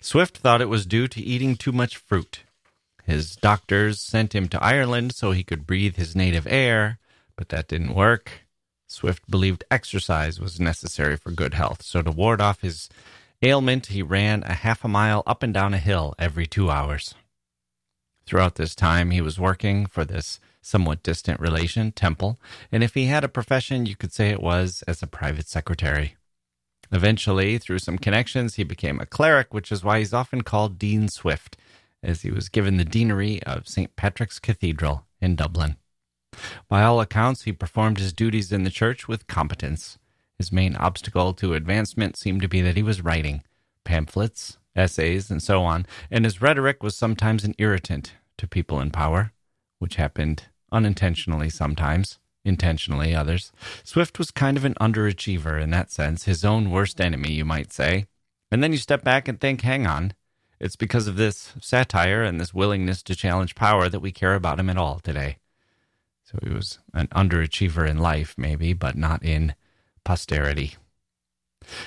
[0.00, 2.42] Swift thought it was due to eating too much fruit.
[3.04, 6.98] His doctors sent him to Ireland so he could breathe his native air,
[7.36, 8.44] but that didn't work.
[8.86, 12.88] Swift believed exercise was necessary for good health, so to ward off his
[13.44, 17.14] ailment, he ran a half a mile up and down a hill every two hours.
[18.26, 22.40] Throughout this time, he was working for this somewhat distant relation, Temple,
[22.72, 26.16] and if he had a profession, you could say it was as a private secretary.
[26.90, 31.08] Eventually, through some connections, he became a cleric, which is why he's often called Dean
[31.08, 31.56] Swift,
[32.02, 33.94] as he was given the deanery of St.
[33.96, 35.76] Patrick's Cathedral in Dublin.
[36.68, 39.98] By all accounts, he performed his duties in the church with competence.
[40.38, 43.42] His main obstacle to advancement seemed to be that he was writing
[43.84, 48.90] pamphlets, essays, and so on, and his rhetoric was sometimes an irritant to people in
[48.90, 49.32] power,
[49.78, 53.52] which happened unintentionally sometimes, intentionally others.
[53.84, 57.72] Swift was kind of an underachiever in that sense, his own worst enemy, you might
[57.72, 58.06] say.
[58.50, 60.14] And then you step back and think, hang on,
[60.60, 64.58] it's because of this satire and this willingness to challenge power that we care about
[64.58, 65.38] him at all today.
[66.24, 69.54] So he was an underachiever in life, maybe, but not in
[70.04, 70.76] posterity.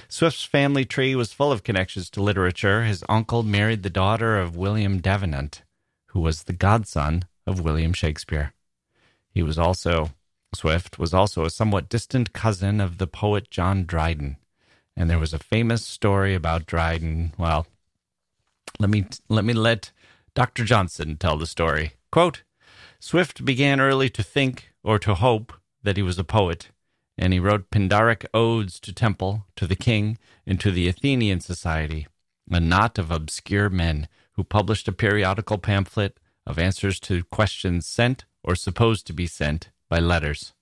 [0.08, 2.84] Swift's family tree was full of connections to literature.
[2.84, 5.64] His uncle married the daughter of William Davenant,
[6.08, 8.54] who was the godson of William Shakespeare.
[9.30, 10.12] He was also,
[10.56, 14.38] Swift was also a somewhat distant cousin of the poet John Dryden.
[14.96, 17.34] And there was a famous story about Dryden.
[17.38, 17.68] Well,
[18.80, 19.92] let me let me let
[20.34, 20.64] Dr.
[20.64, 21.94] Johnson tell the story.
[22.12, 22.42] Quote,
[23.00, 25.54] Swift began early to think or to hope
[25.84, 26.72] that he was a poet
[27.18, 32.08] and he wrote Pindaric odes to Temple, to the king, and to the Athenian Society,
[32.50, 38.26] a knot of obscure men who published a periodical pamphlet of answers to questions sent
[38.44, 40.54] or supposed to be sent by letters.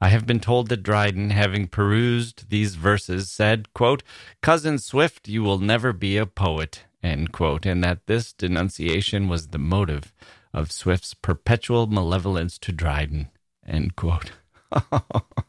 [0.00, 4.02] I have been told that Dryden, having perused these verses, said, quote,
[4.42, 9.48] Cousin Swift, you will never be a poet, end quote, and that this denunciation was
[9.48, 10.12] the motive
[10.52, 13.28] of Swift's perpetual malevolence to Dryden,
[13.66, 14.32] end quote.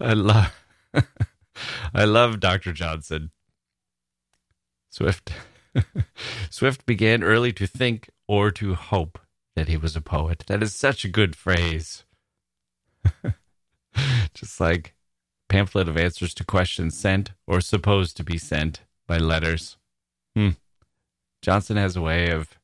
[0.00, 0.64] I love
[1.94, 2.72] I love Dr.
[2.72, 3.30] Johnson.
[4.90, 5.32] Swift
[6.50, 9.18] Swift began early to think or to hope
[9.56, 10.44] that he was a poet.
[10.46, 12.04] That is such a good phrase.
[14.34, 14.94] Just like
[15.48, 19.76] pamphlet of answers to questions sent or supposed to be sent by letters.
[20.34, 20.50] Hmm.
[21.42, 22.58] Johnson has a way of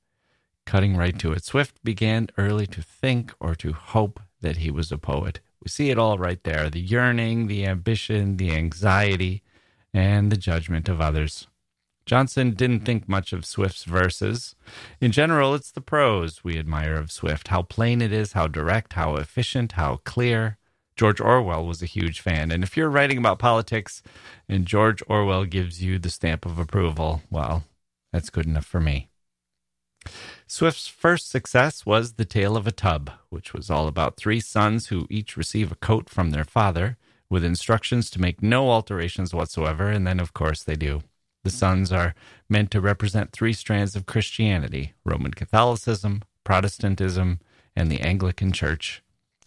[0.67, 1.45] cutting right to it.
[1.45, 5.41] Swift began early to think or to hope that he was a poet.
[5.63, 9.43] We see it all right there the yearning, the ambition, the anxiety,
[9.93, 11.47] and the judgment of others.
[12.07, 14.57] Johnson didn't think much of Swift's verses.
[15.01, 18.95] In general, it's the prose we admire of Swift how plain it is, how direct,
[18.95, 20.57] how efficient, how clear.
[20.97, 22.51] George Orwell was a huge fan.
[22.51, 24.03] And if you're writing about politics
[24.49, 27.65] and George Orwell gives you the stamp of approval, well,
[28.13, 29.09] that's good enough for me.
[30.53, 34.89] Swift's first success was The Tale of a Tub, which was all about three sons
[34.89, 36.97] who each receive a coat from their father
[37.29, 41.05] with instructions to make no alterations whatsoever, and then, of course, they do.
[41.45, 42.17] The sons are
[42.49, 47.39] meant to represent three strands of Christianity Roman Catholicism, Protestantism,
[47.77, 49.05] and the Anglican Church.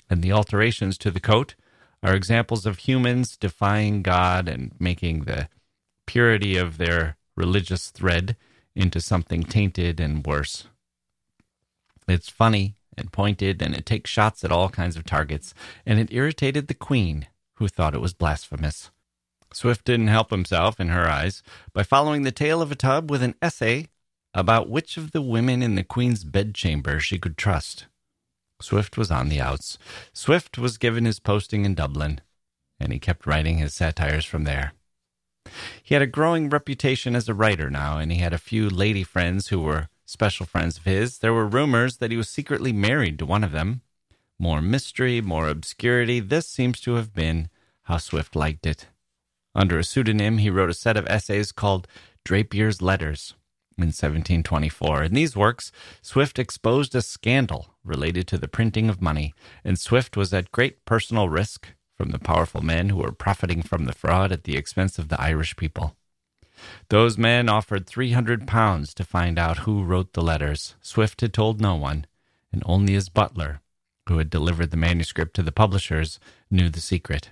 [0.10, 1.56] And the alterations to the coat
[2.02, 5.50] are examples of humans defying God and making the
[6.08, 8.38] purity of their religious thread
[8.74, 10.70] into something tainted and worse.
[12.08, 15.54] It's funny and pointed, and it takes shots at all kinds of targets,
[15.86, 18.92] and it irritated the Queen, who thought it was blasphemous.
[19.52, 23.22] Swift didn't help himself, in her eyes, by following the tale of a tub with
[23.22, 23.90] an essay
[24.34, 27.86] about which of the women in the Queen's bedchamber she could trust.
[28.60, 29.78] Swift was on the outs.
[30.14, 32.22] Swift was given his posting in Dublin,
[32.80, 34.74] and he kept writing his satires from there.
[35.84, 39.04] He had a growing reputation as a writer now, and he had a few lady
[39.04, 41.20] friends who were special friends of his.
[41.20, 43.82] There were rumors that he was secretly married to one of them.
[44.40, 46.20] More mystery, more obscurity.
[46.20, 47.50] This seems to have been
[47.84, 48.88] how Swift liked it.
[49.56, 51.88] Under a pseudonym, he wrote a set of essays called
[52.26, 53.36] Drapier's Letters
[53.78, 55.04] in 1724.
[55.04, 55.72] In these works,
[56.02, 60.86] Swift exposed a scandal related to the printing of money, and Swift was at great
[60.86, 64.98] personal risk from the powerful men who were profiting from the fraud at the expense
[64.98, 65.96] of the Irish people.
[66.90, 70.76] Those men offered three hundred pounds to find out who wrote the letters.
[70.82, 72.06] Swift had told no one,
[72.52, 73.62] and only his butler,
[74.08, 77.32] who had delivered the manuscript to the publishers, knew the secret.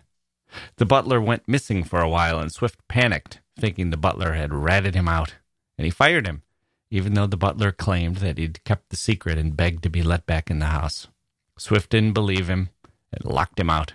[0.77, 4.95] The butler went missing for a while, and Swift panicked, thinking the butler had ratted
[4.95, 5.35] him out,
[5.77, 6.43] and he fired him,
[6.89, 10.25] even though the butler claimed that he'd kept the secret and begged to be let
[10.25, 11.07] back in the house.
[11.57, 12.69] Swift didn't believe him
[13.13, 13.93] and locked him out.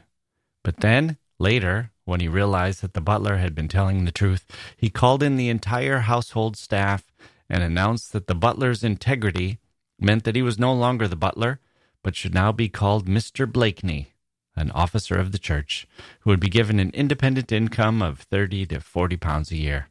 [0.62, 4.46] But then, Later, when he realized that the butler had been telling the truth,
[4.76, 7.12] he called in the entire household staff
[7.50, 9.58] and announced that the butler's integrity
[10.00, 11.58] meant that he was no longer the butler,
[12.02, 13.50] but should now be called Mr.
[13.50, 14.12] Blakeney,
[14.54, 15.88] an officer of the church,
[16.20, 19.88] who would be given an independent income of 30 to 40 pounds a year.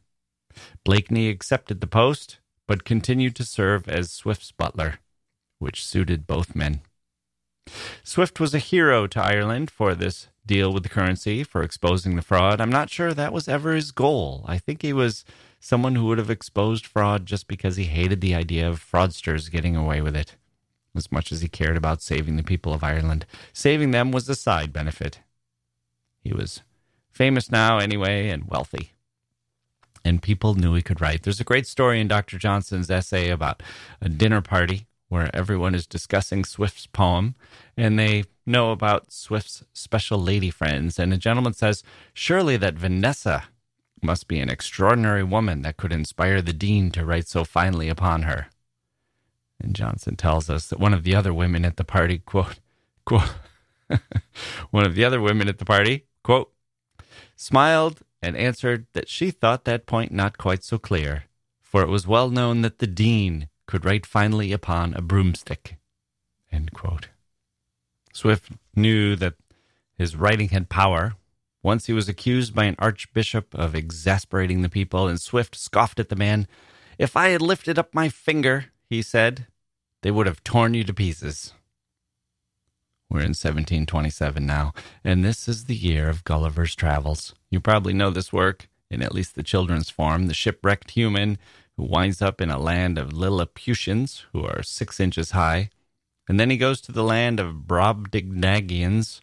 [0.84, 5.00] Blakeney accepted the post, but continued to serve as Swift's butler,
[5.58, 6.80] which suited both men.
[8.02, 12.22] Swift was a hero to Ireland for this deal with the currency, for exposing the
[12.22, 12.60] fraud.
[12.60, 14.44] I'm not sure that was ever his goal.
[14.46, 15.24] I think he was
[15.60, 19.74] someone who would have exposed fraud just because he hated the idea of fraudsters getting
[19.74, 20.36] away with it,
[20.94, 23.26] as much as he cared about saving the people of Ireland.
[23.52, 25.20] Saving them was a side benefit.
[26.20, 26.62] He was
[27.10, 28.92] famous now, anyway, and wealthy.
[30.04, 31.24] And people knew he could write.
[31.24, 32.38] There's a great story in Dr.
[32.38, 33.62] Johnson's essay about
[34.00, 37.34] a dinner party where everyone is discussing Swift's poem
[37.76, 40.98] and they know about Swift's special lady friends.
[40.98, 41.82] And a gentleman says,
[42.12, 43.44] Surely that Vanessa
[44.02, 48.22] must be an extraordinary woman that could inspire the dean to write so finely upon
[48.22, 48.48] her.
[49.60, 52.60] And Johnson tells us that one of the other women at the party, quote,
[53.04, 53.34] quote,
[54.70, 56.52] one of the other women at the party, quote,
[57.36, 61.24] smiled and answered that she thought that point not quite so clear,
[61.60, 65.76] for it was well known that the dean could write finely upon a broomstick.
[68.12, 69.34] Swift knew that
[69.98, 71.14] his writing had power.
[71.62, 76.08] Once he was accused by an archbishop of exasperating the people, and Swift scoffed at
[76.08, 76.46] the man.
[76.98, 79.46] If I had lifted up my finger, he said,
[80.02, 81.52] they would have torn you to pieces.
[83.10, 84.72] We're in 1727 now,
[85.04, 87.34] and this is the year of Gulliver's Travels.
[87.50, 91.38] You probably know this work, in at least the children's form, the shipwrecked human
[91.76, 95.70] who winds up in a land of Lilliputians who are six inches high.
[96.28, 99.20] And then he goes to the land of Brobdingnagians,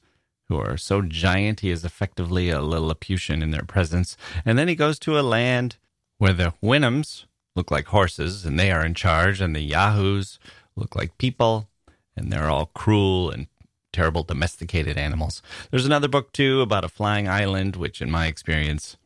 [0.47, 4.15] who are so giant he is effectively a Lilliputian in their presence.
[4.45, 5.77] And then he goes to a land
[6.17, 7.25] where the Houyhnhnms
[7.55, 10.39] look like horses and they are in charge, and the Yahoos
[10.75, 11.67] look like people
[12.15, 13.47] and they're all cruel and
[13.91, 15.41] terrible domesticated animals.
[15.71, 18.97] There's another book, too, about a flying island, which, in my experience,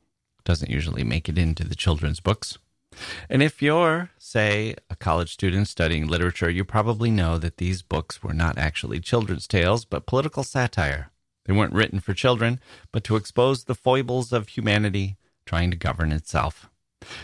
[0.44, 2.58] doesn't usually make it into the children's books.
[3.30, 8.24] And if you're, say, a college student studying literature, you probably know that these books
[8.24, 11.12] were not actually children's tales, but political satire.
[11.46, 12.60] They weren't written for children,
[12.92, 16.70] but to expose the foibles of humanity trying to govern itself.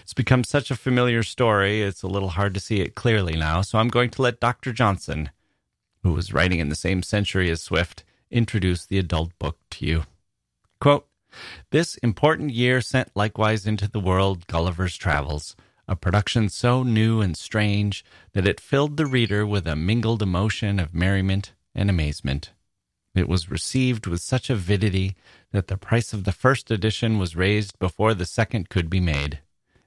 [0.02, 3.62] It's become such a familiar story, it's a little hard to see it clearly now,
[3.62, 4.72] so I'm going to let Dr.
[4.72, 5.30] Johnson,
[6.04, 10.04] who was writing in the same century as Swift, introduce the adult book to you.
[10.80, 11.08] Quote,
[11.72, 15.56] this important year sent likewise into the world Gulliver's Travels,
[15.88, 20.80] a production so new and strange that it filled the reader with a mingled emotion
[20.80, 22.52] of merriment and amazement.
[23.16, 25.16] It was received with such avidity
[25.52, 29.40] that the price of the first edition was raised before the second could be made.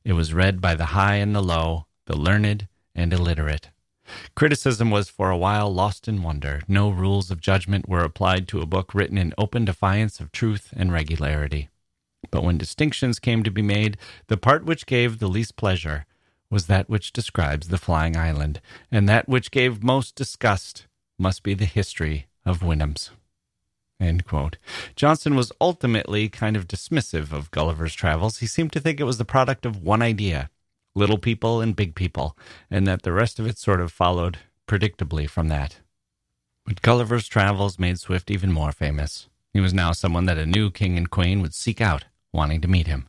[0.05, 3.71] It was read by the high and the low, the learned and illiterate.
[4.37, 6.63] Criticism was for a while lost in wonder.
[6.69, 10.73] No rules of judgment were applied to a book written in open defiance of truth
[10.77, 11.69] and regularity.
[12.31, 13.97] But when distinctions came to be made,
[14.27, 16.07] the part which gave the least pleasure
[16.51, 18.61] was that which describes the flying island,
[18.91, 20.87] and that which gave most disgust
[21.19, 23.11] must be the history of Houyhnhnms.
[24.95, 28.39] Johnson was ultimately kind of dismissive of Gulliver's Travels.
[28.39, 30.51] He seemed to think it was the product of one idea
[30.95, 32.37] little people and big people,
[32.71, 35.81] and that the rest of it sort of followed predictably from that.
[36.65, 39.29] But Gulliver's Travels made Swift even more famous.
[39.57, 42.69] He was now someone that a new king and queen would seek out, wanting to
[42.69, 43.09] meet him.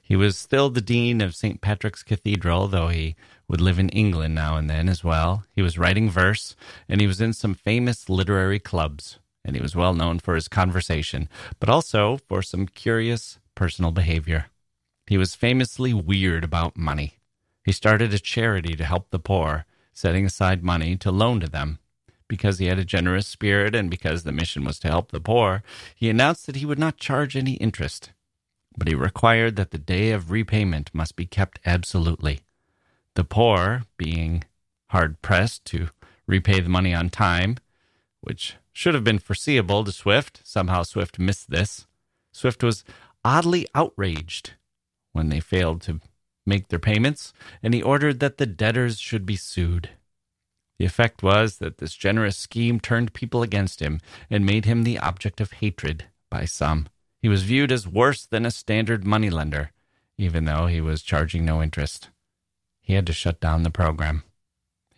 [0.00, 1.60] He was still the dean of St.
[1.60, 3.16] Patrick's Cathedral, though he
[3.48, 5.44] would live in England now and then as well.
[5.56, 6.54] He was writing verse,
[6.88, 10.46] and he was in some famous literary clubs, and he was well known for his
[10.46, 11.28] conversation,
[11.58, 14.46] but also for some curious personal behavior.
[15.08, 17.18] He was famously weird about money.
[17.64, 21.80] He started a charity to help the poor, setting aside money to loan to them.
[22.32, 25.62] Because he had a generous spirit and because the mission was to help the poor,
[25.94, 28.12] he announced that he would not charge any interest.
[28.74, 32.40] But he required that the day of repayment must be kept absolutely.
[33.16, 34.44] The poor, being
[34.86, 35.90] hard pressed to
[36.26, 37.58] repay the money on time,
[38.22, 41.86] which should have been foreseeable to Swift, somehow Swift missed this.
[42.32, 42.82] Swift was
[43.22, 44.54] oddly outraged
[45.12, 46.00] when they failed to
[46.46, 49.90] make their payments, and he ordered that the debtors should be sued.
[50.78, 54.00] The effect was that this generous scheme turned people against him
[54.30, 56.88] and made him the object of hatred by some.
[57.20, 59.70] He was viewed as worse than a standard moneylender,
[60.18, 62.10] even though he was charging no interest.
[62.80, 64.24] He had to shut down the program.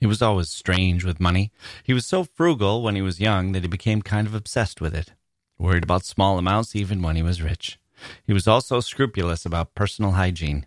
[0.01, 1.53] He was always strange with money.
[1.83, 4.95] He was so frugal when he was young that he became kind of obsessed with
[4.95, 5.13] it.
[5.59, 7.79] worried about small amounts even when he was rich.
[8.27, 10.67] He was also scrupulous about personal hygiene.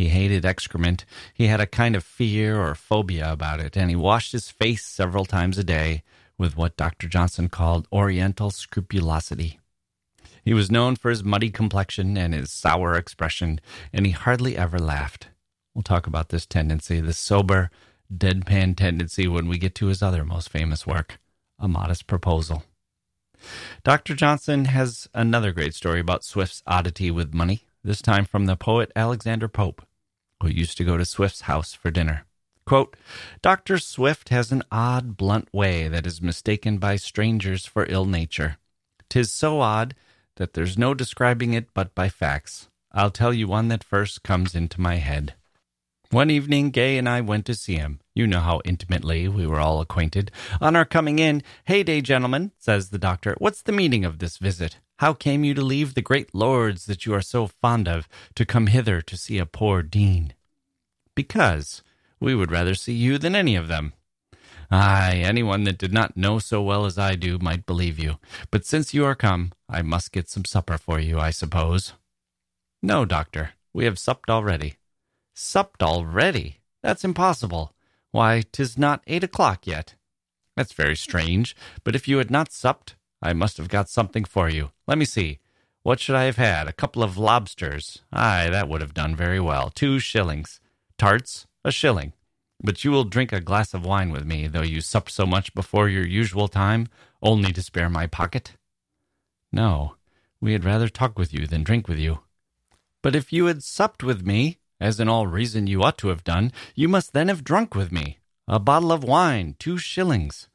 [0.00, 1.04] He hated excrement.
[1.34, 4.82] He had a kind of fear or phobia about it, and he washed his face
[4.82, 6.04] several times a day
[6.38, 7.06] with what Dr.
[7.06, 9.60] Johnson called Oriental scrupulosity.
[10.42, 13.60] He was known for his muddy complexion and his sour expression,
[13.92, 15.28] and he hardly ever laughed.
[15.74, 17.70] We'll talk about this tendency, this sober,
[18.10, 21.18] deadpan tendency, when we get to his other most famous work,
[21.58, 22.62] A Modest Proposal.
[23.84, 24.14] Dr.
[24.14, 28.90] Johnson has another great story about Swift's oddity with money, this time from the poet
[28.96, 29.82] Alexander Pope,
[30.42, 32.24] who used to go to Swift's house for dinner.
[32.66, 32.96] Quote,
[33.42, 33.78] Dr.
[33.78, 38.58] Swift has an odd, blunt way that is mistaken by strangers for ill nature.
[39.08, 39.94] Tis so odd
[40.36, 42.68] that there's no describing it but by facts.
[42.92, 45.34] I'll tell you one that first comes into my head.
[46.10, 48.00] One evening, Gay and I went to see him.
[48.14, 50.32] You know how intimately we were all acquainted.
[50.60, 54.36] On our coming in, Hey day, gentlemen, says the doctor, what's the meaning of this
[54.36, 54.78] visit?
[55.00, 58.44] How came you to leave the great lords that you are so fond of to
[58.44, 60.34] come hither to see a poor dean?
[61.14, 61.82] Because
[62.20, 63.94] we would rather see you than any of them.
[64.70, 68.18] Ay, anyone that did not know so well as I do might believe you.
[68.50, 71.94] But since you are come, I must get some supper for you, I suppose.
[72.82, 74.74] No, doctor, we have supped already.
[75.32, 76.58] Supped already?
[76.82, 77.72] That's impossible.
[78.10, 79.94] Why, 'tis not eight o'clock yet.
[80.58, 84.48] That's very strange, but if you had not supped, I must have got something for
[84.48, 84.70] you.
[84.86, 85.38] Let me see.
[85.82, 86.68] What should I have had?
[86.68, 88.02] A couple of lobsters.
[88.12, 89.70] Ay, that would have done very well.
[89.70, 90.60] Two shillings.
[90.98, 92.12] Tarts, a shilling.
[92.62, 95.54] But you will drink a glass of wine with me, though you sup so much
[95.54, 96.88] before your usual time,
[97.22, 98.56] only to spare my pocket?
[99.50, 99.96] No,
[100.40, 102.20] we had rather talk with you than drink with you.
[103.02, 106.24] But if you had supped with me, as in all reason you ought to have
[106.24, 108.18] done, you must then have drunk with me.
[108.46, 110.49] A bottle of wine, two shillings.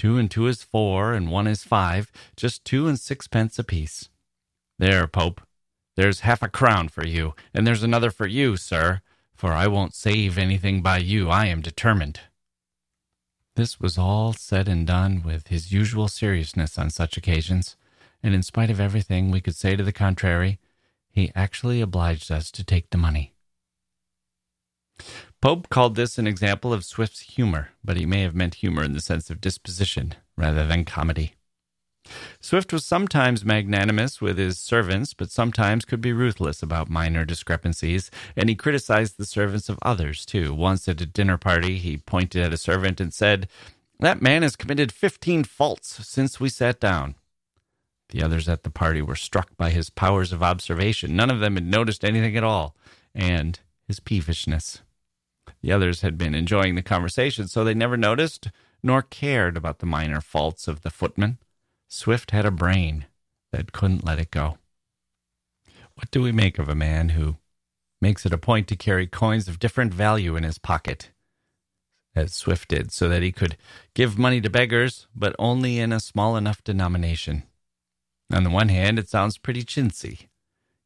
[0.00, 4.08] Two and two is four, and one is five, just two and sixpence apiece.
[4.78, 5.42] There, Pope,
[5.94, 9.02] there's half a crown for you, and there's another for you, sir
[9.40, 12.20] for I won't save anything by you, I am determined.
[13.56, 17.74] This was all said and done with his usual seriousness on such occasions,
[18.22, 20.58] and in spite of everything we could say to the contrary,
[21.10, 23.32] he actually obliged us to take the money.
[25.40, 28.92] Pope called this an example of Swift's humor, but he may have meant humor in
[28.92, 31.34] the sense of disposition rather than comedy.
[32.40, 38.10] Swift was sometimes magnanimous with his servants, but sometimes could be ruthless about minor discrepancies,
[38.36, 40.52] and he criticized the servants of others, too.
[40.52, 43.48] Once at a dinner party, he pointed at a servant and said,
[43.98, 47.14] That man has committed fifteen faults since we sat down.
[48.10, 51.14] The others at the party were struck by his powers of observation.
[51.16, 52.74] None of them had noticed anything at all,
[53.14, 54.80] and his peevishness.
[55.62, 58.48] The others had been enjoying the conversation, so they never noticed
[58.82, 61.38] nor cared about the minor faults of the footman.
[61.88, 63.06] Swift had a brain
[63.52, 64.58] that couldn't let it go.
[65.94, 67.36] What do we make of a man who
[68.00, 71.10] makes it a point to carry coins of different value in his pocket,
[72.14, 73.58] as Swift did, so that he could
[73.92, 77.42] give money to beggars, but only in a small enough denomination?
[78.32, 80.28] On the one hand, it sounds pretty chintzy.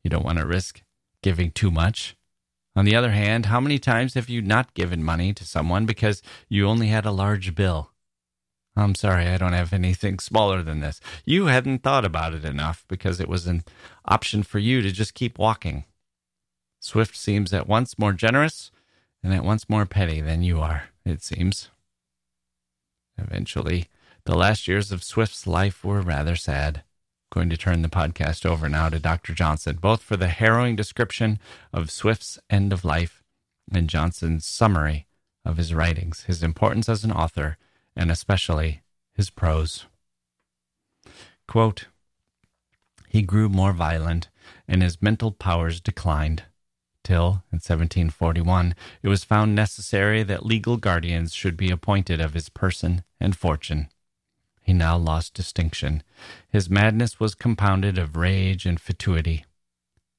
[0.02, 0.82] You don't want to risk
[1.22, 2.16] giving too much.
[2.76, 6.22] On the other hand, how many times have you not given money to someone because
[6.48, 7.90] you only had a large bill?
[8.76, 11.00] I'm sorry, I don't have anything smaller than this.
[11.24, 13.62] You hadn't thought about it enough because it was an
[14.04, 15.84] option for you to just keep walking.
[16.80, 18.72] Swift seems at once more generous
[19.22, 21.70] and at once more petty than you are, it seems.
[23.16, 23.86] Eventually,
[24.24, 26.82] the last years of Swift's life were rather sad.
[27.34, 29.34] Going to turn the podcast over now to Dr.
[29.34, 31.40] Johnson, both for the harrowing description
[31.72, 33.24] of Swift's end of life
[33.72, 35.08] and Johnson's summary
[35.44, 37.58] of his writings, his importance as an author,
[37.96, 38.82] and especially
[39.14, 39.86] his prose.
[41.48, 41.88] Quote,
[43.08, 44.28] he grew more violent,
[44.68, 46.44] and his mental powers declined,
[47.02, 52.48] till, in 1741, it was found necessary that legal guardians should be appointed of his
[52.48, 53.88] person and fortune.
[54.64, 56.02] He now lost distinction.
[56.48, 59.44] His madness was compounded of rage and fatuity.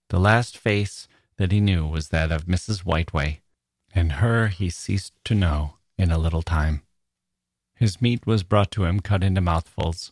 [0.09, 2.81] The last face that he knew was that of Mrs.
[2.81, 3.41] Whiteway,
[3.93, 6.83] and her he ceased to know in a little time.
[7.73, 10.11] His meat was brought to him cut into mouthfuls,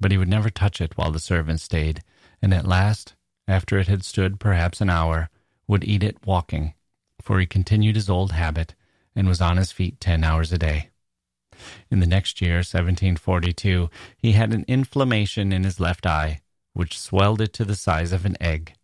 [0.00, 2.02] but he would never touch it while the servant stayed,
[2.40, 3.14] and at last,
[3.46, 5.28] after it had stood perhaps an hour,
[5.66, 6.72] would eat it walking,
[7.20, 8.74] for he continued his old habit
[9.14, 10.88] and was on his feet ten hours a day.
[11.90, 16.40] In the next year, 1742, he had an inflammation in his left eye,
[16.72, 18.74] which swelled it to the size of an egg,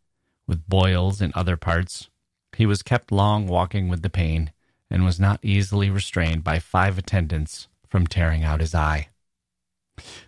[0.47, 2.09] with boils in other parts.
[2.57, 4.53] He was kept long walking with the pain,
[4.91, 9.09] and was not easily restrained by five attendants from tearing out his eye.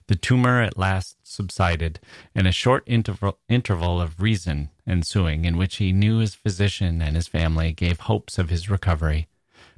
[0.09, 2.01] The tumor at last subsided,
[2.35, 7.17] and a short interval, interval of reason ensuing, in which he knew his physician and
[7.17, 9.29] his family gave hopes of his recovery.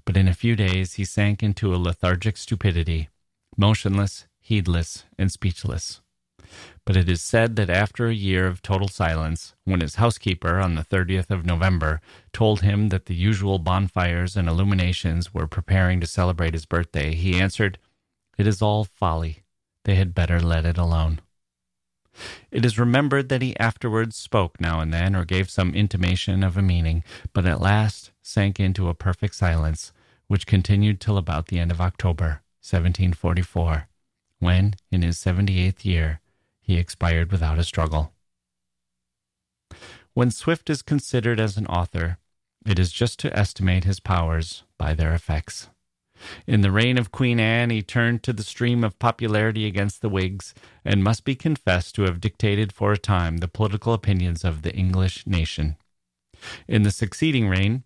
[0.07, 3.09] But in a few days he sank into a lethargic stupidity,
[3.57, 6.01] motionless, heedless, and speechless.
[6.85, 10.75] But it is said that after a year of total silence, when his housekeeper on
[10.75, 12.01] the 30th of November
[12.33, 17.41] told him that the usual bonfires and illuminations were preparing to celebrate his birthday, he
[17.41, 17.79] answered,
[18.37, 19.45] It is all folly.
[19.85, 21.21] They had better let it alone.
[22.51, 26.57] It is remembered that he afterwards spoke now and then, or gave some intimation of
[26.57, 27.03] a meaning,
[27.33, 29.93] but at last sank into a perfect silence,
[30.27, 33.89] which continued till about the end of October, 1744,
[34.39, 36.21] when, in his seventy eighth year,
[36.61, 38.13] he expired without a struggle.
[40.15, 42.19] When Swift is considered as an author,
[42.65, 45.69] it is just to estimate his powers by their effects.
[46.47, 50.09] In the reign of Queen Anne, he turned to the stream of popularity against the
[50.09, 50.55] Whigs,
[50.85, 54.75] and must be confessed to have dictated for a time the political opinions of the
[54.75, 55.77] English nation.
[56.69, 57.85] In the succeeding reign,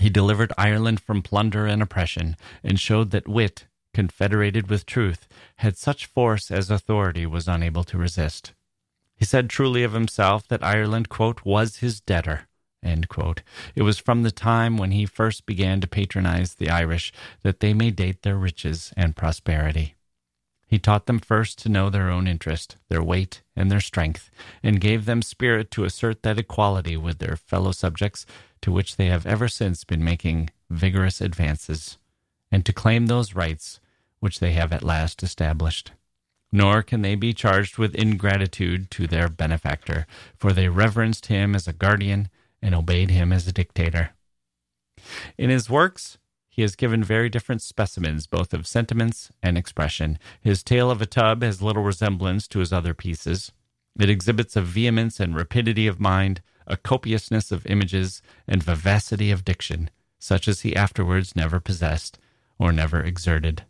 [0.00, 5.26] he delivered Ireland from plunder and oppression, and showed that wit, confederated with truth,
[5.56, 8.52] had such force as authority was unable to resist.
[9.16, 12.48] He said truly of himself that Ireland, quote, was his debtor.
[13.74, 17.74] It was from the time when he first began to patronize the Irish that they
[17.74, 19.96] may date their riches and prosperity.
[20.68, 24.30] He taught them first to know their own interest, their weight, and their strength,
[24.62, 28.26] and gave them spirit to assert that equality with their fellow subjects
[28.60, 31.96] to which they have ever since been making vigorous advances,
[32.52, 33.80] and to claim those rights
[34.20, 35.92] which they have at last established.
[36.52, 40.06] Nor can they be charged with ingratitude to their benefactor,
[40.36, 42.28] for they reverenced him as a guardian
[42.60, 44.10] and obeyed him as a dictator.
[45.38, 46.18] In his works,
[46.58, 50.18] he has given very different specimens both of sentiments and expression.
[50.40, 53.52] His Tale of a Tub has little resemblance to his other pieces.
[53.96, 59.44] It exhibits a vehemence and rapidity of mind, a copiousness of images, and vivacity of
[59.44, 59.88] diction,
[60.18, 62.18] such as he afterwards never possessed
[62.58, 63.62] or never exerted.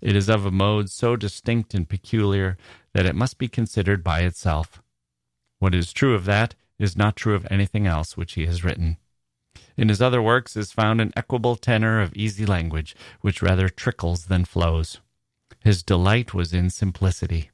[0.00, 2.58] It is of a mode so distinct and peculiar
[2.94, 4.82] that it must be considered by itself.
[5.60, 8.96] What is true of that is not true of anything else which he has written.
[9.78, 14.26] In his other works is found an equable tenor of easy language, which rather trickles
[14.26, 14.98] than flows.
[15.60, 17.50] His delight was in simplicity.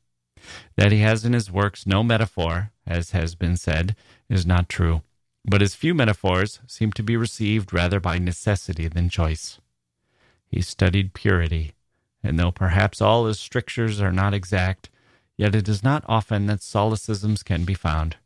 [0.76, 3.94] That he has in his works no metaphor, as has been said,
[4.30, 5.02] is not true,
[5.44, 9.60] but his few metaphors seem to be received rather by necessity than choice.
[10.46, 11.72] He studied purity,
[12.22, 14.88] and though perhaps all his strictures are not exact,
[15.36, 18.16] yet it is not often that solecisms can be found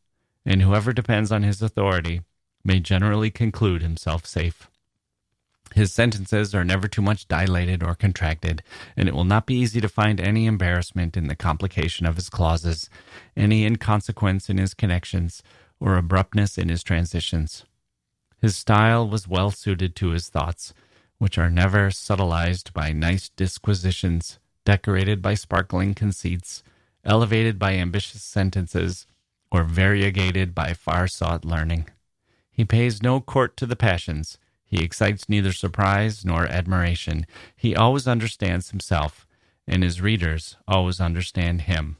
[0.49, 2.23] and whoever depends on his authority
[2.69, 4.69] may generally conclude himself safe.
[5.75, 8.62] His sentences are never too much dilated or contracted,
[8.95, 12.29] and it will not be easy to find any embarrassment in the complication of his
[12.29, 12.91] clauses,
[13.35, 15.43] any inconsequence in his connections,
[15.81, 17.64] or abruptness in his transitions.
[18.41, 20.75] His style was well suited to his thoughts,
[21.16, 26.62] which are never subtilized by nice disquisitions, decorated by sparkling conceits,
[27.03, 29.07] elevated by ambitious sentences,
[29.51, 31.89] or variegated by far sought learning.
[32.59, 34.37] He pays no court to the passions.
[34.65, 37.25] He excites neither surprise nor admiration.
[37.55, 39.29] He always understands himself,
[39.69, 41.99] and his readers always understand him.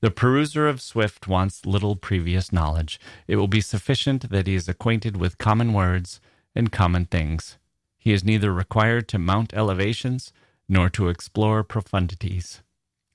[0.00, 2.98] The peruser of Swift wants little previous knowledge.
[3.28, 6.18] It will be sufficient that he is acquainted with common words
[6.54, 7.58] and common things.
[7.98, 10.32] He is neither required to mount elevations
[10.66, 12.62] nor to explore profundities.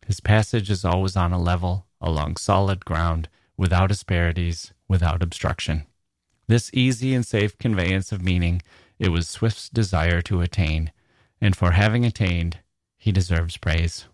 [0.06, 5.88] His passage is always on a level, along solid ground, without asperities, without obstruction.
[6.50, 8.64] This easy and safe conveyance of meaning
[8.98, 10.92] it was Swift's desire to attain,
[11.40, 12.58] and for having attained,
[12.98, 14.08] he deserves praise.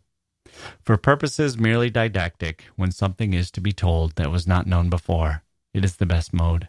[0.81, 5.43] For purposes merely didactic, when something is to be told that was not known before,
[5.73, 6.67] it is the best mode.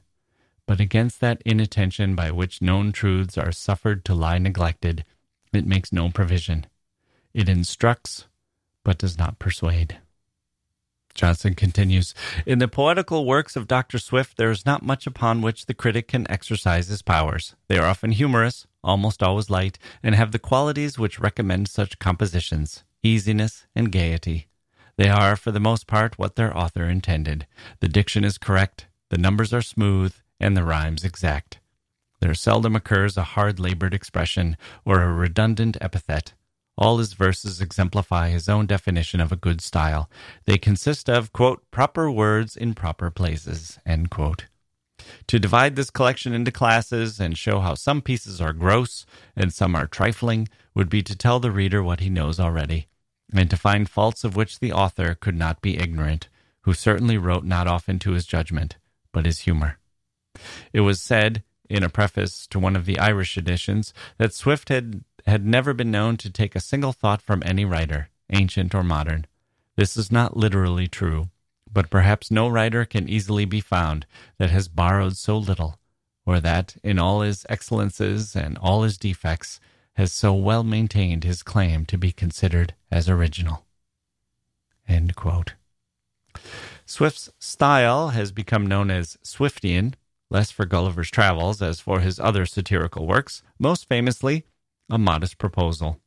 [0.69, 5.05] But against that inattention by which known truths are suffered to lie neglected,
[5.53, 6.67] it makes no provision.
[7.35, 8.29] It instructs,
[8.85, 9.99] but does not persuade.
[11.17, 12.15] Johnson continues
[12.45, 13.99] In the poetical works of Dr.
[13.99, 17.57] Swift, there is not much upon which the critic can exercise his powers.
[17.69, 22.85] They are often humorous, almost always light, and have the qualities which recommend such compositions
[23.03, 24.49] easiness and gaiety.
[24.97, 27.47] They are, for the most part, what their author intended.
[27.81, 31.61] The diction is correct, the numbers are smooth, and the rhymes exact.
[32.21, 36.33] There seldom occurs a hard labored expression or a redundant epithet.
[36.79, 40.11] All his verses exemplify his own definition of a good style.
[40.45, 44.47] They consist of, quote, proper words in proper places, end quote.
[45.29, 49.75] To divide this collection into classes and show how some pieces are gross and some
[49.75, 52.89] are trifling would be to tell the reader what he knows already.
[53.33, 56.29] and to find faults of which the author could not be ignorant,
[56.63, 58.77] who certainly wrote not often to his judgment,
[59.13, 59.79] but his humor.
[60.73, 65.03] It was said in a preface to one of the Irish editions that Swift had,
[65.27, 69.27] had never been known to take a single thought from any writer, ancient or modern.
[69.77, 71.29] This is not literally true,
[71.71, 74.07] but perhaps no writer can easily be found
[74.39, 75.79] that has borrowed so little,
[76.25, 79.61] or that, in all his excellences and all his defects,
[79.95, 83.65] has so well maintained his claim to be considered as original.
[86.85, 89.95] Swift's style has become known as Swiftian,
[90.31, 94.45] less for Gulliver's Travels as for his other satirical works, most famously,
[94.89, 96.01] A Modest Proposal.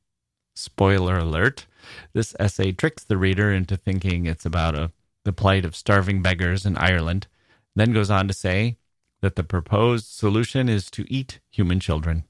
[0.55, 1.65] Spoiler alert
[2.13, 4.93] this essay tricks the reader into thinking it's about a,
[5.25, 7.27] the plight of starving beggars in Ireland,
[7.75, 8.77] then goes on to say
[9.19, 12.23] that the proposed solution is to eat human children.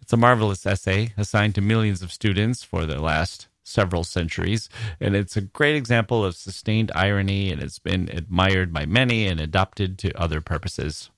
[0.00, 4.68] It's a marvelous essay assigned to millions of students for the last several centuries,
[5.00, 9.40] and it's a great example of sustained irony, and it's been admired by many and
[9.40, 11.10] adopted to other purposes.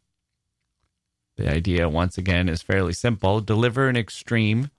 [1.39, 4.70] The idea, once again, is fairly simple deliver an extreme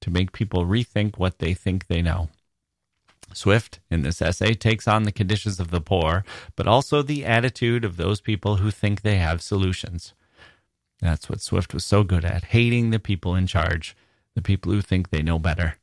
[0.00, 2.28] to make people rethink what they think they know.
[3.32, 6.24] Swift, in this essay, takes on the conditions of the poor,
[6.56, 10.12] but also the attitude of those people who think they have solutions.
[11.00, 13.96] That's what Swift was so good at hating the people in charge,
[14.34, 15.76] the people who think they know better.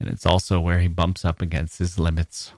[0.00, 2.52] And it's also where he bumps up against his limits.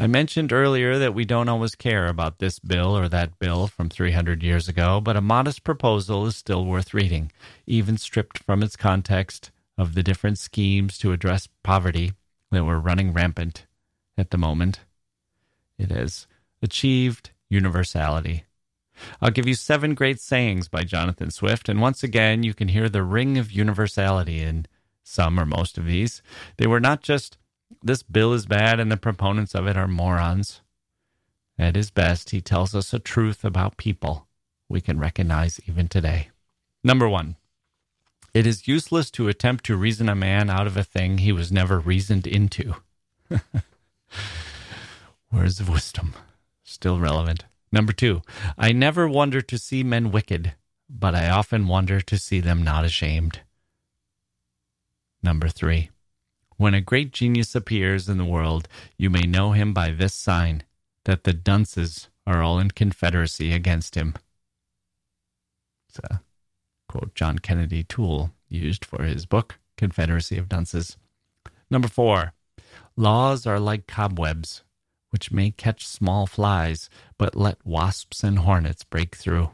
[0.00, 3.88] I mentioned earlier that we don't always care about this bill or that bill from
[3.88, 7.32] 300 years ago, but a modest proposal is still worth reading,
[7.66, 12.12] even stripped from its context of the different schemes to address poverty
[12.52, 13.66] that were running rampant
[14.16, 14.80] at the moment.
[15.78, 16.28] It has
[16.62, 18.44] achieved universality.
[19.20, 22.88] I'll give you seven great sayings by Jonathan Swift, and once again, you can hear
[22.88, 24.66] the ring of universality in
[25.02, 26.22] some or most of these.
[26.56, 27.36] They were not just
[27.82, 30.60] this bill is bad and the proponents of it are morons.
[31.58, 34.26] At his best, he tells us a truth about people
[34.68, 36.28] we can recognize even today.
[36.84, 37.36] Number one,
[38.34, 41.50] it is useless to attempt to reason a man out of a thing he was
[41.50, 42.74] never reasoned into.
[45.32, 46.14] Words of wisdom,
[46.62, 47.44] still relevant.
[47.72, 48.22] Number two,
[48.56, 50.54] I never wonder to see men wicked,
[50.88, 53.40] but I often wonder to see them not ashamed.
[55.22, 55.90] Number three,
[56.58, 60.64] when a great genius appears in the world, you may know him by this sign
[61.04, 64.14] that the dunces are all in confederacy against him.
[65.88, 66.20] It's a
[66.88, 70.96] quote John Kennedy Toole used for his book, Confederacy of Dunces.
[71.70, 72.32] Number four,
[72.96, 74.64] laws are like cobwebs,
[75.10, 79.50] which may catch small flies, but let wasps and hornets break through.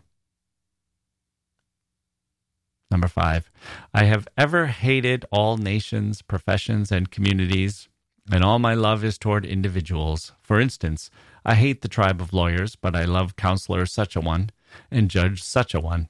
[2.90, 3.50] Number five,
[3.92, 7.88] I have ever hated all nations, professions, and communities,
[8.30, 10.32] and all my love is toward individuals.
[10.40, 11.10] For instance,
[11.44, 14.50] I hate the tribe of lawyers, but I love counselor such a one,
[14.90, 16.08] and judge such a one.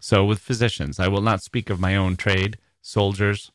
[0.00, 3.52] So with physicians, I will not speak of my own trade, soldiers,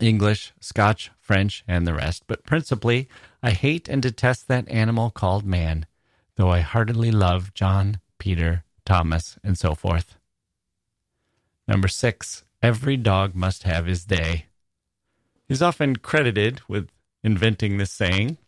[0.00, 3.08] English, Scotch, French, and the rest, but principally,
[3.42, 5.86] I hate and detest that animal called man,
[6.36, 10.16] though I heartily love John, Peter, Thomas, and so forth.
[11.68, 14.46] Number six, every dog must have his day.
[15.48, 16.88] He's often credited with
[17.22, 18.38] inventing this saying.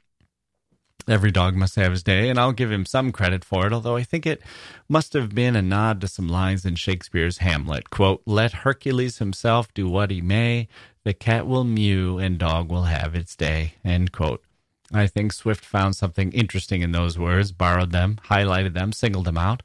[1.09, 3.97] Every dog must have his day, and I'll give him some credit for it, although
[3.97, 4.43] I think it
[4.89, 7.89] must have been a nod to some lines in Shakespeare's Hamlet.
[7.89, 10.69] Quote, Let Hercules himself do what he may,
[11.05, 13.75] the cat will mew and dog will have its day.
[13.83, 14.43] End quote.
[14.93, 19.39] I think Swift found something interesting in those words, borrowed them, highlighted them, singled them
[19.39, 19.63] out,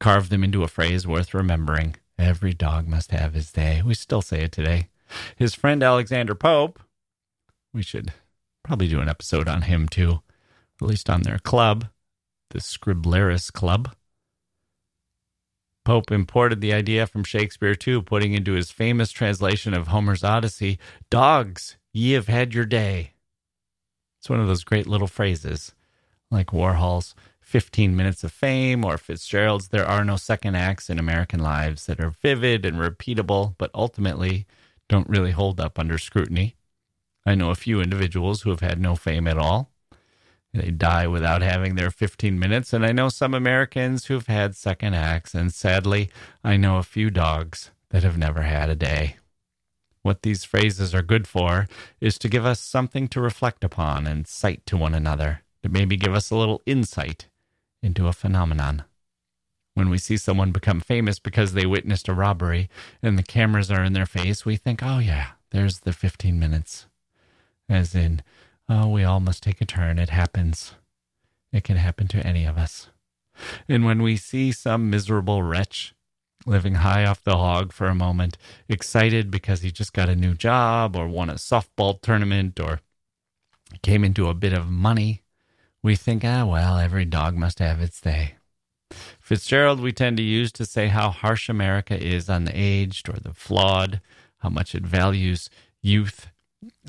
[0.00, 1.96] carved them into a phrase worth remembering.
[2.20, 3.80] Every dog must have his day.
[3.84, 4.88] We still say it today.
[5.36, 6.78] His friend Alexander Pope,
[7.72, 8.12] we should
[8.62, 10.20] probably do an episode on him too,
[10.80, 11.86] at least on their club,
[12.50, 13.94] the Scriblerus Club.
[15.84, 20.78] Pope imported the idea from Shakespeare too, putting into his famous translation of Homer's Odyssey,
[21.08, 23.12] Dogs, ye have had your day.
[24.20, 25.72] It's one of those great little phrases,
[26.30, 27.14] like Warhol's
[27.50, 31.98] 15 Minutes of Fame or Fitzgerald's There Are No Second Acts in American Lives that
[31.98, 34.46] are vivid and repeatable, but ultimately
[34.88, 36.54] don't really hold up under scrutiny.
[37.26, 39.68] I know a few individuals who have had no fame at all.
[40.54, 44.94] They die without having their 15 minutes, and I know some Americans who've had second
[44.94, 46.08] acts, and sadly,
[46.44, 49.16] I know a few dogs that have never had a day.
[50.02, 51.66] What these phrases are good for
[52.00, 55.96] is to give us something to reflect upon and cite to one another, to maybe
[55.96, 57.26] give us a little insight
[57.82, 58.84] into a phenomenon.
[59.74, 62.68] When we see someone become famous because they witnessed a robbery
[63.02, 66.86] and the cameras are in their face, we think, oh, yeah, there's the 15 minutes.
[67.68, 68.22] as in,
[68.68, 69.98] oh, we all must take a turn.
[69.98, 70.74] It happens.
[71.52, 72.88] It can happen to any of us.
[73.68, 75.94] And when we see some miserable wretch
[76.46, 78.36] living high off the hog for a moment,
[78.68, 82.80] excited because he just got a new job or won a softball tournament or
[83.82, 85.22] came into a bit of money,
[85.82, 88.34] we think, ah, well, every dog must have its day.
[89.20, 93.18] Fitzgerald, we tend to use to say how harsh America is on the aged or
[93.20, 94.00] the flawed,
[94.38, 95.48] how much it values
[95.80, 96.28] youth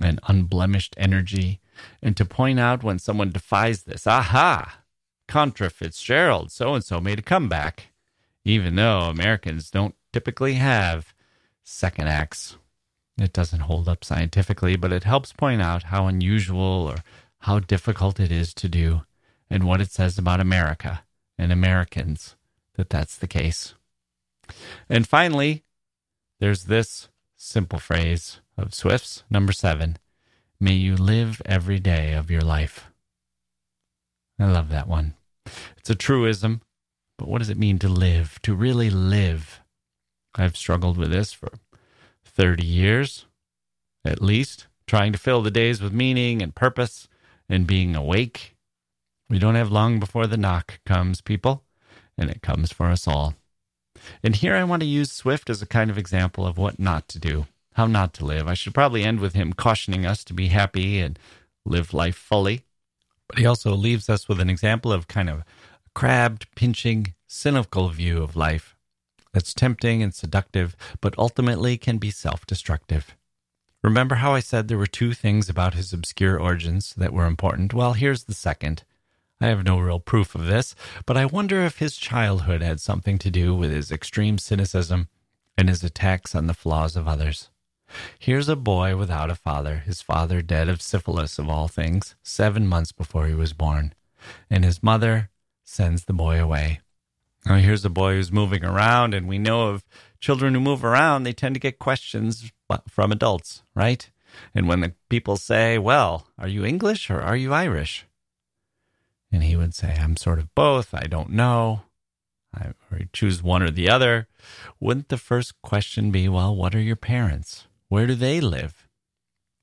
[0.02, 1.60] and unblemished energy,
[2.02, 4.80] and to point out when someone defies this, aha,
[5.28, 7.88] contra Fitzgerald, so and so made a comeback,
[8.44, 11.14] even though Americans don't typically have
[11.64, 12.58] second acts.
[13.18, 16.98] It doesn't hold up scientifically, but it helps point out how unusual or
[17.42, 19.02] how difficult it is to do
[19.50, 21.04] and what it says about America
[21.38, 22.36] and Americans
[22.76, 23.74] that that's the case.
[24.90, 25.64] And finally,
[26.40, 29.98] there's this simple phrase of Swift's, number seven
[30.60, 32.92] May you live every day of your life.
[34.40, 35.16] I love that one.
[35.78, 36.62] It's a truism,
[37.18, 38.40] but what does it mean to live?
[38.44, 39.62] To really live?
[40.36, 41.50] I've struggled with this for
[42.24, 43.26] 30 years,
[44.06, 47.08] at least, trying to fill the days with meaning and purpose
[47.52, 48.56] and being awake.
[49.30, 51.64] We don't have long before the knock comes, people,
[52.18, 53.36] and it comes for us all.
[54.24, 57.08] And here I want to use Swift as a kind of example of what not
[57.10, 58.48] to do how not to live.
[58.48, 61.18] I should probably end with him cautioning us to be happy and
[61.66, 62.64] live life fully.
[63.28, 65.44] But he also leaves us with an example of kind of
[65.96, 68.76] crabbed, pinching, cynical view of life
[69.34, 73.16] that's tempting and seductive, but ultimately can be self destructive.
[73.84, 77.74] Remember how I said there were two things about his obscure origins that were important?
[77.74, 78.84] Well, here's the second.
[79.40, 80.76] I have no real proof of this,
[81.08, 85.08] but I wonder if his childhood had something to do with his extreme cynicism
[85.58, 87.50] and his attacks on the flaws of others.
[88.20, 92.68] Here's a boy without a father, his father dead of syphilis of all things, seven
[92.68, 93.94] months before he was born,
[94.50, 95.30] and his mother
[95.64, 96.82] sends the boy away.
[97.46, 99.84] Now, here's a boy who's moving around, and we know of
[100.22, 102.52] children who move around, they tend to get questions
[102.88, 104.10] from adults, right?
[104.56, 108.06] And when the people say, Well, are you English or are you Irish?
[109.32, 110.94] And he would say, I'm sort of both.
[110.94, 111.82] I don't know.
[112.54, 112.74] I,
[113.14, 114.28] choose one or the other.
[114.80, 117.68] Wouldn't the first question be, Well, what are your parents?
[117.90, 118.88] Where do they live?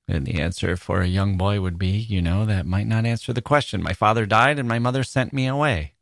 [0.06, 3.32] And the answer for a young boy would be, you know, that might not answer
[3.34, 3.82] the question.
[3.82, 5.92] My father died and my mother sent me away.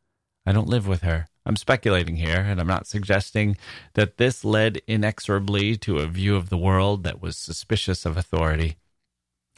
[0.44, 1.26] I don't live with her.
[1.46, 3.56] I'm speculating here, and I'm not suggesting
[3.94, 8.76] that this led inexorably to a view of the world that was suspicious of authority.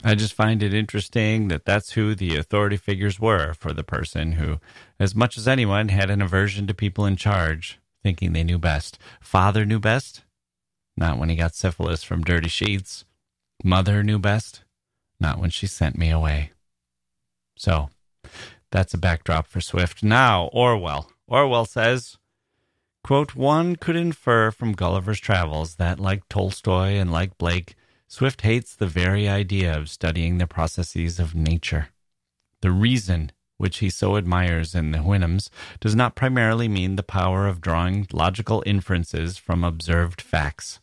[0.05, 4.33] I just find it interesting that that's who the authority figures were for the person
[4.33, 4.61] who,
[5.01, 8.99] as much as anyone, had an aversion to people in charge, thinking they knew best.
[9.21, 10.23] Father knew best?
[10.95, 13.07] Not when he got syphilis from dirty sheets.
[13.65, 14.63] Mother knew best.
[15.19, 16.53] Not when she sent me away.
[17.57, 17.89] So,
[18.71, 20.03] that's a backdrop for Swift.
[20.03, 21.11] Now, Orwell.
[21.29, 22.17] Orwell says,
[23.05, 27.77] quote, One could infer from Gulliver's Travels that, like Tolstoy and like Blake,
[28.07, 31.91] Swift hates the very idea of studying the processes of nature.
[32.63, 35.51] The reason which he so admires in the Houyhnhnms,
[35.81, 40.81] does not primarily mean the power of drawing logical inferences from observed facts.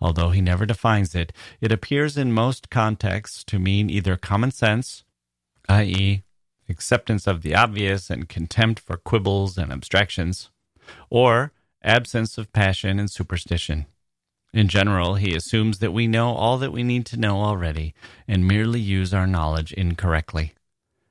[0.00, 5.02] Although he never defines it, it appears in most contexts to mean either common sense,
[5.68, 6.22] i.e.,
[6.70, 10.50] acceptance of the obvious and contempt for quibbles and abstractions,
[11.10, 11.52] or
[11.82, 13.86] absence of passion and superstition.
[14.52, 17.94] In general, he assumes that we know all that we need to know already
[18.26, 20.54] and merely use our knowledge incorrectly.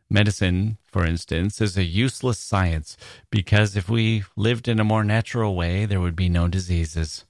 [0.10, 2.97] Medicine, for instance, is a useless science
[3.30, 7.26] because if we lived in a more natural way, there would be no diseases.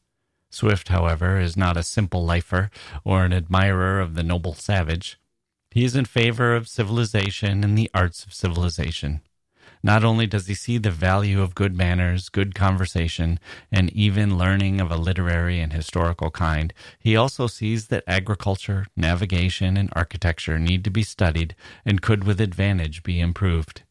[0.50, 2.72] Swift, however, is not a simple lifer
[3.04, 5.20] or an admirer of the noble savage.
[5.72, 9.22] He is in favor of civilization and the arts of civilization.
[9.84, 13.40] Not only does he see the value of good manners, good conversation,
[13.72, 19.78] and even learning of a literary and historical kind, he also sees that agriculture, navigation,
[19.78, 21.56] and architecture need to be studied
[21.86, 23.84] and could with advantage be improved.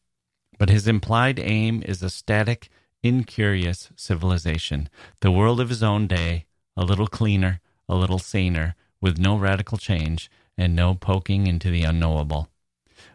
[0.59, 2.69] But his implied aim is a static,
[3.01, 4.89] incurious civilization,
[5.21, 9.77] the world of his own day, a little cleaner, a little saner, with no radical
[9.77, 12.49] change and no poking into the unknowable.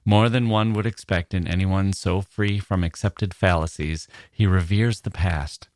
[0.05, 5.11] More than one would expect in anyone so free from accepted fallacies, he reveres the
[5.11, 5.68] past,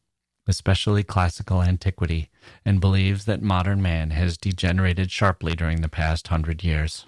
[0.46, 2.30] especially classical antiquity,
[2.64, 7.06] and believes that modern man has degenerated sharply during the past hundred years.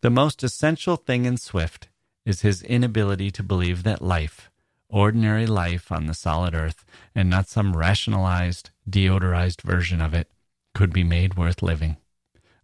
[0.00, 1.88] The most essential thing in Swift
[2.24, 4.48] is his inability to believe that life,
[4.88, 6.84] ordinary life on the solid earth,
[7.16, 10.30] and not some rationalized, deodorized version of it,
[10.72, 11.96] could be made worth living.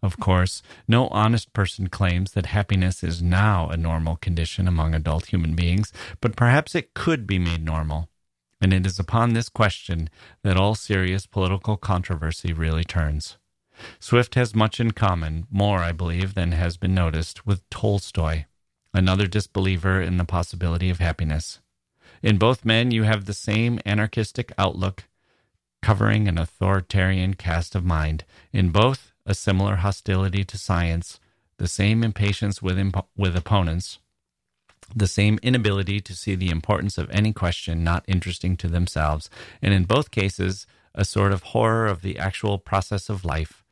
[0.02, 5.26] Of course, no honest person claims that happiness is now a normal condition among adult
[5.26, 8.08] human beings, but perhaps it could be made normal.
[8.62, 10.08] And it is upon this question
[10.42, 13.36] that all serious political controversy really turns.
[13.98, 18.44] Swift has much in common, more, I believe, than has been noticed, with Tolstoy,
[18.92, 21.60] another disbeliever in the possibility of happiness.
[22.22, 25.04] In both men, you have the same anarchistic outlook,
[25.80, 28.24] covering an authoritarian cast of mind.
[28.52, 31.20] In both, a similar hostility to science,
[31.58, 33.98] the same impatience with, imp- with opponents,
[34.94, 39.30] the same inability to see the importance of any question not interesting to themselves,
[39.62, 43.64] and in both cases, a sort of horror of the actual process of life,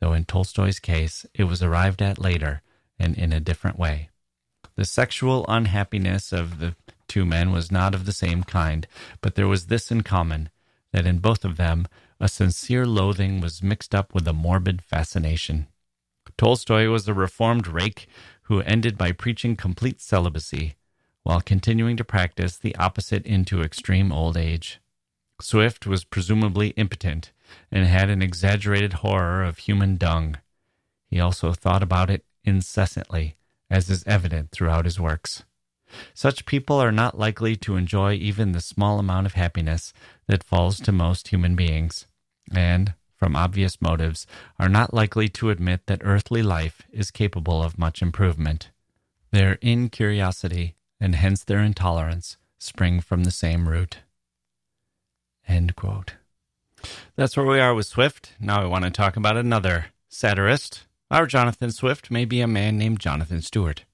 [0.00, 2.62] though in Tolstoy's case, it was arrived at later
[2.98, 4.10] and in a different way.
[4.76, 6.74] The sexual unhappiness of the
[7.08, 8.86] two men was not of the same kind,
[9.20, 10.48] but there was this in common
[10.92, 11.86] that in both of them
[12.20, 15.66] a sincere loathing was mixed up with a morbid fascination.
[16.36, 18.06] Tolstoy was a reformed rake
[18.42, 20.74] who ended by preaching complete celibacy
[21.22, 24.80] while continuing to practice the opposite into extreme old age.
[25.40, 27.32] Swift was presumably impotent
[27.70, 30.36] and had an exaggerated horror of human dung.
[31.08, 33.36] He also thought about it incessantly,
[33.70, 35.44] as is evident throughout his works.
[36.14, 39.92] Such people are not likely to enjoy even the small amount of happiness
[40.26, 42.06] that falls to most human beings,
[42.50, 44.26] and, from obvious motives,
[44.58, 48.70] are not likely to admit that earthly life is capable of much improvement.
[49.30, 53.98] Their incuriosity, and hence their intolerance, spring from the same root.
[57.16, 58.32] That's where we are with Swift.
[58.40, 60.86] Now I want to talk about another satirist.
[61.10, 63.84] Our Jonathan Swift may be a man named Jonathan Stewart,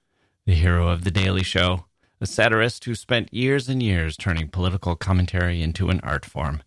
[0.45, 1.87] the hero of The Daily Show,
[2.21, 6.63] a satirist who spent years and years turning political commentary into an art form.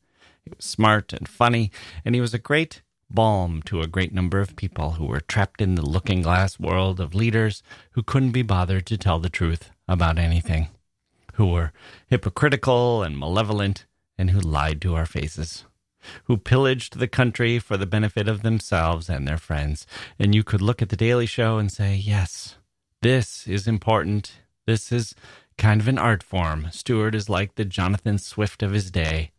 [0.58, 1.72] Smart and funny,
[2.04, 5.62] and he was a great balm to a great number of people who were trapped
[5.62, 9.72] in the looking glass world of leaders who couldn't be bothered to tell the truth
[9.88, 10.68] about anything,
[11.34, 11.72] who were
[12.08, 13.86] hypocritical and malevolent,
[14.18, 15.66] and who lied to our faces
[16.26, 19.86] who pillaged the country for the benefit of themselves and their friends.
[20.18, 22.56] And you could look at The Daily Show and say, yes,
[23.02, 24.34] this is important.
[24.66, 25.16] This is
[25.58, 26.68] kind of an art form.
[26.72, 29.32] Stewart is like the Jonathan Swift of his day.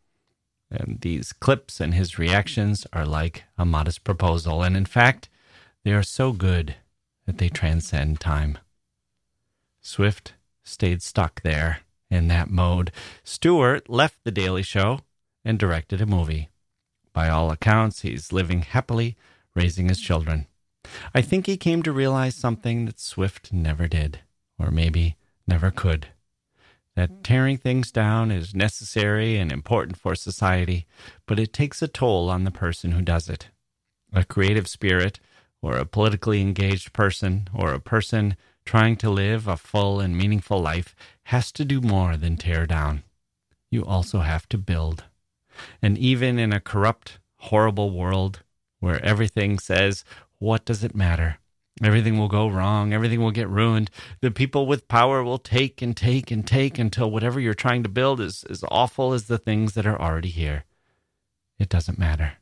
[0.71, 4.63] And these clips and his reactions are like a modest proposal.
[4.63, 5.29] And in fact,
[5.85, 6.77] they are so good
[7.27, 8.59] that they transcend time.
[9.81, 12.93] Swift stayed stuck there in that mode.
[13.25, 15.01] Stewart left The Daily Show
[15.45, 16.51] and directed a movie.
[17.13, 19.17] By all accounts, he's living happily,
[19.55, 20.47] raising his children.
[21.15, 24.21] I think he came to realize something that Swift never did,
[24.59, 25.17] or maybe
[25.47, 26.09] never could.
[27.01, 30.85] That tearing things down is necessary and important for society,
[31.25, 33.49] but it takes a toll on the person who does it.
[34.13, 35.19] A creative spirit,
[35.63, 38.37] or a politically engaged person, or a person
[38.67, 43.03] trying to live a full and meaningful life has to do more than tear down.
[43.71, 45.05] You also have to build.
[45.81, 48.43] And even in a corrupt, horrible world
[48.81, 50.05] where everything says,
[50.39, 51.39] what does it matter?
[51.83, 52.93] Everything will go wrong.
[52.93, 53.91] Everything will get ruined.
[54.21, 57.89] The people with power will take and take and take until whatever you're trying to
[57.89, 60.65] build is as awful as the things that are already here.
[61.59, 62.35] It doesn't matter.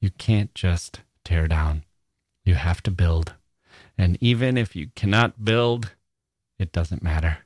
[0.00, 1.84] You can't just tear down.
[2.44, 3.34] You have to build.
[3.96, 5.92] And even if you cannot build,
[6.58, 7.38] it doesn't matter.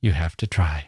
[0.00, 0.86] You have to try.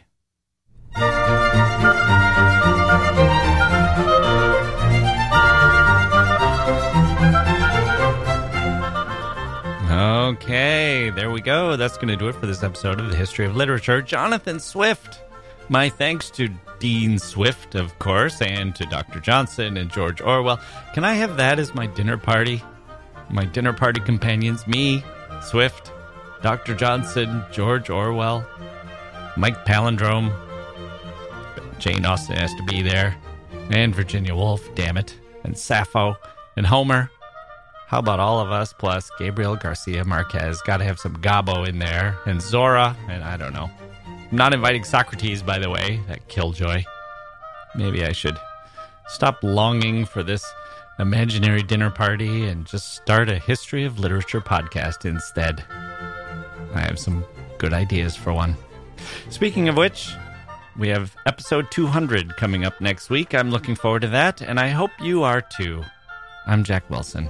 [10.25, 11.77] Okay, there we go.
[11.77, 14.01] That's going to do it for this episode of the History of Literature.
[14.01, 15.21] Jonathan Swift.
[15.69, 16.49] My thanks to
[16.79, 19.19] Dean Swift, of course, and to Dr.
[19.19, 20.59] Johnson and George Orwell.
[20.95, 22.63] Can I have that as my dinner party?
[23.29, 25.03] My dinner party companions me,
[25.43, 25.91] Swift,
[26.41, 26.73] Dr.
[26.73, 28.43] Johnson, George Orwell,
[29.37, 30.35] Mike Palindrome,
[31.77, 33.15] Jane Austen has to be there,
[33.69, 36.17] and Virginia Woolf, damn it, and Sappho,
[36.57, 37.11] and Homer.
[37.87, 40.61] How about all of us plus Gabriel Garcia Marquez?
[40.61, 43.69] Got to have some Gabo in there, and Zora, and I don't know.
[44.07, 46.83] I'm not inviting Socrates, by the way, that killjoy.
[47.75, 48.37] Maybe I should
[49.07, 50.43] stop longing for this
[50.97, 55.63] imaginary dinner party and just start a history of literature podcast instead.
[56.73, 57.23] I have some
[57.59, 58.55] good ideas for one.
[59.29, 60.11] Speaking of which,
[60.77, 63.35] we have episode 200 coming up next week.
[63.35, 65.83] I'm looking forward to that, and I hope you are too.
[66.47, 67.29] I'm Jacke Wilson.